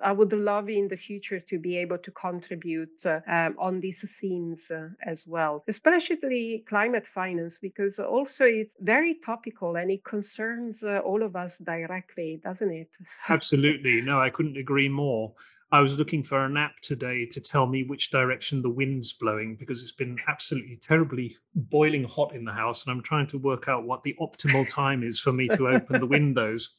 i 0.03 0.11
would 0.11 0.33
love 0.33 0.69
in 0.69 0.89
the 0.89 0.97
future 0.97 1.41
to 1.41 1.59
be 1.59 1.77
able 1.77 1.99
to 1.99 2.11
contribute 2.13 3.05
uh, 3.05 3.21
um, 3.29 3.55
on 3.59 3.81
these 3.81 4.05
themes 4.21 4.71
uh, 4.71 4.89
as 5.05 5.27
well 5.27 5.63
especially 5.69 6.65
climate 6.69 7.07
finance 7.15 7.59
because 7.59 7.99
also 7.99 8.45
it's 8.45 8.77
very 8.81 9.15
topical 9.25 9.77
and 9.77 9.91
it 9.91 10.03
concerns 10.05 10.83
uh, 10.83 11.01
all 11.05 11.23
of 11.23 11.37
us 11.37 11.59
directly 11.59 12.41
doesn't 12.43 12.73
it? 12.73 12.89
Absolutely. 13.29 14.01
No 14.01 14.21
i 14.21 14.31
couldn't 14.31 14.57
agree 14.57 14.89
more 14.89 15.35
I 15.71 15.81
was 15.81 15.99
looking 15.99 16.23
for 16.25 16.45
an 16.45 16.57
app 16.57 16.81
today 16.81 17.27
to 17.27 17.41
tell 17.41 17.67
me 17.67 17.85
which 17.85 18.11
direction 18.11 18.63
the 18.63 18.71
wind's 18.71 19.13
blowing 19.13 19.55
because 19.57 19.83
it's 19.83 19.93
been 19.93 20.19
absolutely 20.27 20.79
terribly 20.83 21.37
boiling 21.55 22.05
hot 22.05 22.35
in 22.35 22.45
the 22.45 22.53
house, 22.53 22.85
and 22.85 22.93
I'm 22.93 23.03
trying 23.03 23.27
to 23.29 23.39
work 23.39 23.69
out 23.69 23.85
what 23.85 24.03
the 24.03 24.17
optimal 24.21 24.67
time 24.75 25.03
is 25.03 25.21
for 25.21 25.33
me 25.33 25.47
to 25.49 25.69
open 25.69 26.01
the 26.01 26.07
windows. 26.07 26.71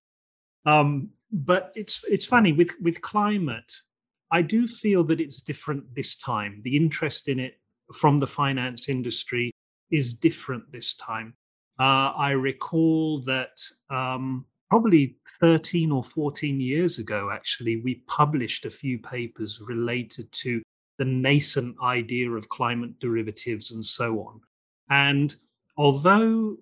Um, 0.65 1.09
but 1.31 1.71
it's 1.75 2.03
it's 2.09 2.25
funny 2.25 2.51
with 2.51 2.71
with 2.81 3.01
climate. 3.01 3.73
I 4.31 4.41
do 4.41 4.67
feel 4.67 5.03
that 5.05 5.19
it's 5.19 5.41
different 5.41 5.83
this 5.95 6.15
time. 6.15 6.61
The 6.63 6.75
interest 6.75 7.27
in 7.27 7.39
it 7.39 7.59
from 7.93 8.17
the 8.17 8.27
finance 8.27 8.89
industry 8.89 9.51
is 9.91 10.13
different 10.13 10.71
this 10.71 10.93
time. 10.95 11.35
Uh, 11.79 12.11
I 12.15 12.31
recall 12.31 13.21
that 13.21 13.61
um, 13.89 14.45
probably 14.69 15.15
13 15.39 15.91
or 15.91 16.03
14 16.03 16.59
years 16.59 16.99
ago, 16.99 17.29
actually, 17.31 17.81
we 17.81 18.03
published 18.07 18.65
a 18.65 18.69
few 18.69 18.99
papers 18.99 19.61
related 19.61 20.31
to 20.31 20.61
the 20.97 21.05
nascent 21.05 21.75
idea 21.81 22.29
of 22.29 22.49
climate 22.49 22.99
derivatives 22.99 23.71
and 23.71 23.85
so 23.85 24.19
on. 24.21 24.41
And 24.89 25.35
although 25.77 26.57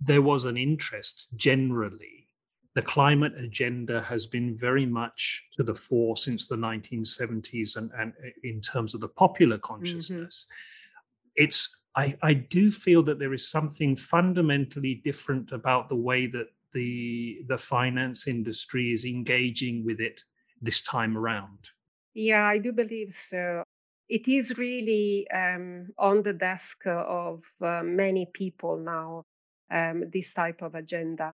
there 0.00 0.22
was 0.22 0.44
an 0.44 0.56
interest 0.56 1.28
generally, 1.36 2.28
the 2.74 2.82
climate 2.82 3.34
agenda 3.36 4.02
has 4.02 4.26
been 4.26 4.56
very 4.56 4.86
much 4.86 5.42
to 5.56 5.62
the 5.62 5.74
fore 5.74 6.16
since 6.16 6.46
the 6.46 6.56
1970s 6.56 7.76
and, 7.76 7.90
and 7.98 8.12
uh, 8.24 8.30
in 8.44 8.60
terms 8.60 8.94
of 8.94 9.00
the 9.00 9.08
popular 9.08 9.56
mm-hmm. 9.56 9.74
consciousness. 9.74 10.46
Mm-hmm. 10.46 11.44
It's 11.44 11.76
I, 11.94 12.16
I 12.22 12.32
do 12.32 12.70
feel 12.70 13.02
that 13.02 13.18
there 13.18 13.34
is 13.34 13.50
something 13.50 13.96
fundamentally 13.96 15.02
different 15.04 15.52
about 15.52 15.90
the 15.90 15.96
way 15.96 16.26
that 16.28 16.46
the 16.72 17.42
the 17.48 17.58
finance 17.58 18.26
industry 18.26 18.92
is 18.92 19.04
engaging 19.04 19.84
with 19.84 20.00
it 20.00 20.22
this 20.60 20.80
time 20.82 21.16
around. 21.16 21.70
Yeah, 22.14 22.44
I 22.46 22.58
do 22.58 22.72
believe 22.72 23.14
so. 23.14 23.64
It 24.08 24.28
is 24.28 24.58
really 24.58 25.26
um, 25.30 25.88
on 25.98 26.22
the 26.22 26.32
desk 26.32 26.86
of 26.86 27.42
uh, 27.60 27.82
many 27.82 28.26
people 28.32 28.76
now, 28.76 29.24
um, 29.70 30.10
this 30.10 30.32
type 30.34 30.62
of 30.62 30.74
agenda. 30.74 31.32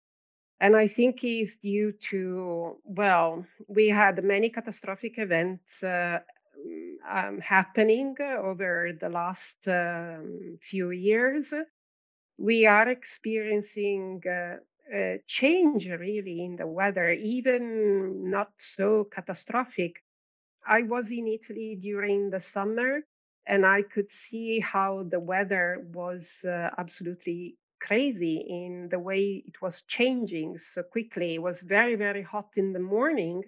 And 0.60 0.76
I 0.76 0.88
think 0.88 1.22
it 1.24 1.40
is 1.40 1.56
due 1.56 1.92
to, 2.10 2.76
well, 2.84 3.44
we 3.68 3.88
had 3.88 4.22
many 4.24 4.50
catastrophic 4.50 5.18
events 5.18 5.82
uh, 5.82 6.18
um, 7.08 7.40
happening 7.40 8.16
over 8.20 8.92
the 9.00 9.08
last 9.08 9.56
um, 9.68 10.58
few 10.60 10.90
years. 10.90 11.52
We 12.38 12.66
are 12.66 12.88
experiencing 12.88 14.22
uh, 14.28 14.56
uh, 14.94 15.18
change 15.26 15.88
really 15.88 16.44
in 16.44 16.56
the 16.56 16.66
weather, 16.66 17.10
even 17.10 18.30
not 18.30 18.50
so 18.58 19.04
catastrophic. 19.04 20.02
I 20.66 20.82
was 20.82 21.10
in 21.10 21.26
Italy 21.26 21.76
during 21.80 22.30
the 22.30 22.40
summer 22.40 23.00
and 23.46 23.66
I 23.66 23.82
could 23.82 24.10
see 24.12 24.60
how 24.60 25.04
the 25.04 25.20
weather 25.20 25.84
was 25.92 26.44
uh, 26.44 26.70
absolutely 26.78 27.56
crazy 27.80 28.38
in 28.48 28.88
the 28.90 28.98
way 28.98 29.42
it 29.46 29.60
was 29.62 29.82
changing 29.82 30.58
so 30.58 30.82
quickly. 30.82 31.34
It 31.34 31.42
was 31.42 31.60
very, 31.60 31.94
very 31.96 32.22
hot 32.22 32.50
in 32.56 32.72
the 32.72 32.80
morning. 32.80 33.44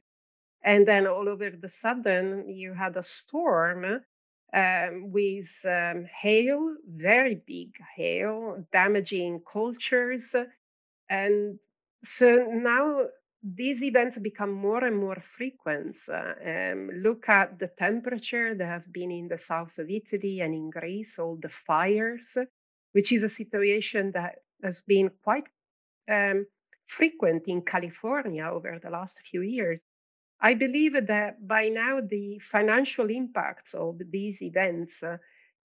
And 0.62 0.87
then 0.87 1.07
all 1.07 1.29
over 1.29 1.50
the 1.50 1.68
sudden, 1.68 2.48
you 2.48 2.72
had 2.74 2.96
a 2.96 3.03
storm 3.03 4.05
um, 4.53 5.11
with 5.12 5.64
um, 5.64 6.05
hail, 6.05 6.76
very 6.87 7.35
big 7.37 7.74
hail, 7.96 8.64
damaging 8.72 9.42
cultures, 9.50 10.35
and 11.11 11.59
so 12.05 12.46
now 12.51 13.07
these 13.42 13.83
events 13.83 14.18
become 14.18 14.53
more 14.53 14.85
and 14.85 14.96
more 14.96 15.23
frequent. 15.37 15.96
Uh, 16.09 16.35
um, 16.46 16.90
look 17.03 17.29
at 17.29 17.59
the 17.59 17.68
temperature 17.79 18.55
that 18.55 18.66
have 18.66 18.92
been 18.92 19.11
in 19.11 19.29
the 19.29 19.38
south 19.38 19.79
of 19.79 19.90
Italy 19.90 20.40
and 20.40 20.55
in 20.55 20.70
Greece, 20.70 21.18
all 21.18 21.37
the 21.37 21.49
fires, 21.49 22.37
which 22.92 23.12
is 23.12 23.25
a 23.25 23.29
situation 23.29 24.12
that 24.12 24.37
has 24.62 24.83
been 24.83 25.11
quite 25.25 25.49
um, 26.11 26.46
frequent 26.87 27.44
in 27.46 27.62
California 27.62 28.44
over 28.44 28.79
the 28.83 28.90
last 28.90 29.18
few 29.31 29.42
years. 29.42 29.81
I 30.40 30.55
believe 30.55 31.07
that 31.07 31.46
by 31.46 31.68
now 31.68 32.01
the 32.01 32.38
financial 32.38 33.11
impacts 33.11 33.75
of 33.75 34.01
these 34.11 34.42
events 34.42 35.03
uh, 35.03 35.18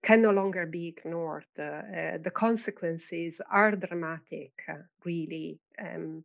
can 0.06 0.22
no 0.22 0.30
longer 0.30 0.68
be 0.68 0.88
ignored. 0.88 1.48
Uh, 1.58 1.64
uh, 1.64 2.18
the 2.24 2.32
consequences 2.32 3.42
are 3.52 3.72
dramatic, 3.72 4.52
uh, 4.70 4.84
really. 5.04 5.60
Um, 5.82 6.24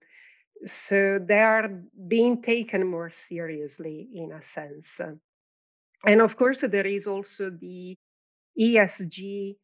so 0.67 1.19
they 1.19 1.41
are 1.41 1.69
being 2.07 2.43
taken 2.43 2.87
more 2.87 3.11
seriously 3.11 4.07
in 4.15 4.33
a 4.33 4.43
sense. 4.43 5.01
And 6.05 6.21
of 6.21 6.37
course, 6.37 6.61
there 6.61 6.87
is 6.87 7.07
also 7.07 7.49
the 7.49 7.97
ESG 8.61 9.57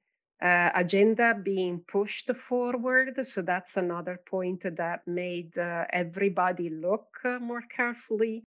uh, 0.43 0.71
agenda 0.75 1.35
being 1.35 1.85
pushed 1.87 2.31
forward. 2.49 3.27
So 3.27 3.43
that's 3.43 3.77
another 3.77 4.19
point 4.31 4.63
that 4.63 5.01
made 5.07 5.59
uh, 5.59 5.85
everybody 5.93 6.71
look 6.71 7.09
uh, 7.23 7.39
more 7.39 7.63
carefully. 7.77 8.45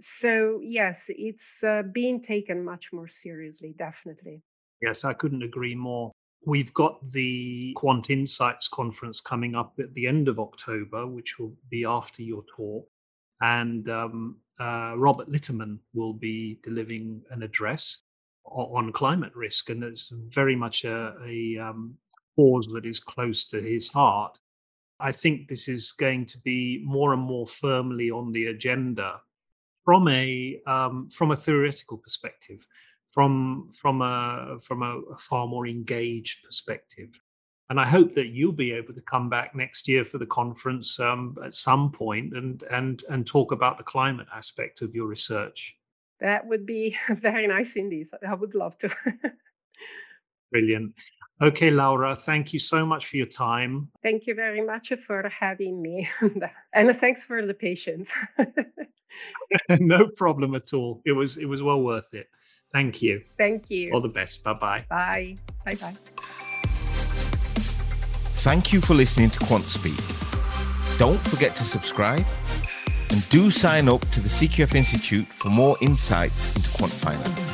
So, 0.00 0.60
yes, 0.62 1.04
it's 1.08 1.62
being 1.92 2.22
taken 2.22 2.64
much 2.64 2.92
more 2.92 3.08
seriously, 3.08 3.74
definitely. 3.78 4.42
Yes, 4.84 5.04
I 5.04 5.14
couldn't 5.14 5.42
agree 5.42 5.74
more. 5.74 6.12
We've 6.46 6.74
got 6.74 7.10
the 7.10 7.72
Quant 7.74 8.10
Insights 8.10 8.68
conference 8.68 9.18
coming 9.18 9.54
up 9.54 9.72
at 9.78 9.94
the 9.94 10.06
end 10.06 10.28
of 10.28 10.38
October, 10.38 11.06
which 11.06 11.38
will 11.38 11.54
be 11.70 11.86
after 11.86 12.22
your 12.22 12.44
talk. 12.54 12.86
And 13.40 13.88
um, 13.88 14.36
uh, 14.60 14.92
Robert 14.96 15.30
Litterman 15.32 15.78
will 15.94 16.12
be 16.12 16.60
delivering 16.62 17.22
an 17.30 17.42
address 17.42 17.98
on 18.44 18.92
climate 18.92 19.34
risk. 19.34 19.70
And 19.70 19.82
it's 19.82 20.12
very 20.12 20.54
much 20.54 20.84
a, 20.84 21.14
a 21.26 21.56
um, 21.58 21.94
cause 22.36 22.66
that 22.74 22.84
is 22.84 23.00
close 23.00 23.46
to 23.46 23.62
his 23.62 23.88
heart. 23.88 24.36
I 25.00 25.12
think 25.12 25.48
this 25.48 25.66
is 25.66 25.92
going 25.92 26.26
to 26.26 26.38
be 26.38 26.82
more 26.84 27.14
and 27.14 27.22
more 27.22 27.46
firmly 27.46 28.10
on 28.10 28.32
the 28.32 28.46
agenda 28.46 29.20
from 29.82 30.08
a 30.08 30.60
um, 30.66 31.08
from 31.10 31.30
a 31.30 31.36
theoretical 31.36 31.96
perspective 31.96 32.66
from 33.14 33.70
from 33.80 34.02
a 34.02 34.58
from 34.60 34.82
a, 34.82 35.00
far 35.18 35.46
more 35.46 35.66
engaged 35.66 36.44
perspective. 36.44 37.20
And 37.70 37.80
I 37.80 37.86
hope 37.86 38.12
that 38.14 38.26
you'll 38.26 38.52
be 38.52 38.72
able 38.72 38.92
to 38.92 39.00
come 39.00 39.30
back 39.30 39.54
next 39.54 39.88
year 39.88 40.04
for 40.04 40.18
the 40.18 40.26
conference 40.26 41.00
um, 41.00 41.36
at 41.42 41.54
some 41.54 41.92
point 41.92 42.36
and 42.36 42.62
and 42.70 43.02
and 43.08 43.26
talk 43.26 43.52
about 43.52 43.78
the 43.78 43.84
climate 43.84 44.26
aspect 44.34 44.82
of 44.82 44.94
your 44.94 45.06
research. 45.06 45.76
That 46.20 46.46
would 46.46 46.66
be 46.66 46.96
very 47.08 47.46
nice 47.46 47.76
indeed. 47.76 48.08
I 48.28 48.34
would 48.34 48.54
love 48.54 48.76
to. 48.78 48.90
Brilliant. 50.50 50.94
Okay, 51.42 51.70
Laura, 51.70 52.14
thank 52.14 52.52
you 52.52 52.60
so 52.60 52.86
much 52.86 53.06
for 53.06 53.16
your 53.16 53.26
time. 53.26 53.88
Thank 54.02 54.26
you 54.26 54.36
very 54.36 54.64
much 54.64 54.92
for 55.04 55.28
having 55.28 55.82
me. 55.82 56.08
and 56.74 56.96
thanks 56.96 57.24
for 57.24 57.44
the 57.44 57.54
patience. 57.54 58.10
no 59.80 60.06
problem 60.16 60.54
at 60.54 60.72
all. 60.72 61.02
It 61.04 61.12
was 61.12 61.38
it 61.38 61.46
was 61.46 61.62
well 61.62 61.80
worth 61.80 62.14
it. 62.14 62.28
Thank 62.74 63.00
you. 63.00 63.22
Thank 63.38 63.70
you. 63.70 63.92
All 63.92 64.00
the 64.00 64.08
best. 64.08 64.42
Bye-bye. 64.42 64.84
Bye. 64.90 65.36
Bye-bye. 65.64 65.94
Thank 68.42 68.72
you 68.72 68.80
for 68.80 68.94
listening 68.94 69.30
to 69.30 69.38
Quant 69.46 69.64
Speak. 69.64 69.96
Don't 70.98 71.20
forget 71.20 71.54
to 71.56 71.64
subscribe 71.64 72.26
and 73.10 73.28
do 73.28 73.52
sign 73.52 73.88
up 73.88 74.00
to 74.10 74.20
the 74.20 74.28
CQF 74.28 74.74
Institute 74.74 75.26
for 75.28 75.50
more 75.50 75.76
insights 75.80 76.56
into 76.56 76.68
quant 76.76 76.92
finance. 76.92 77.53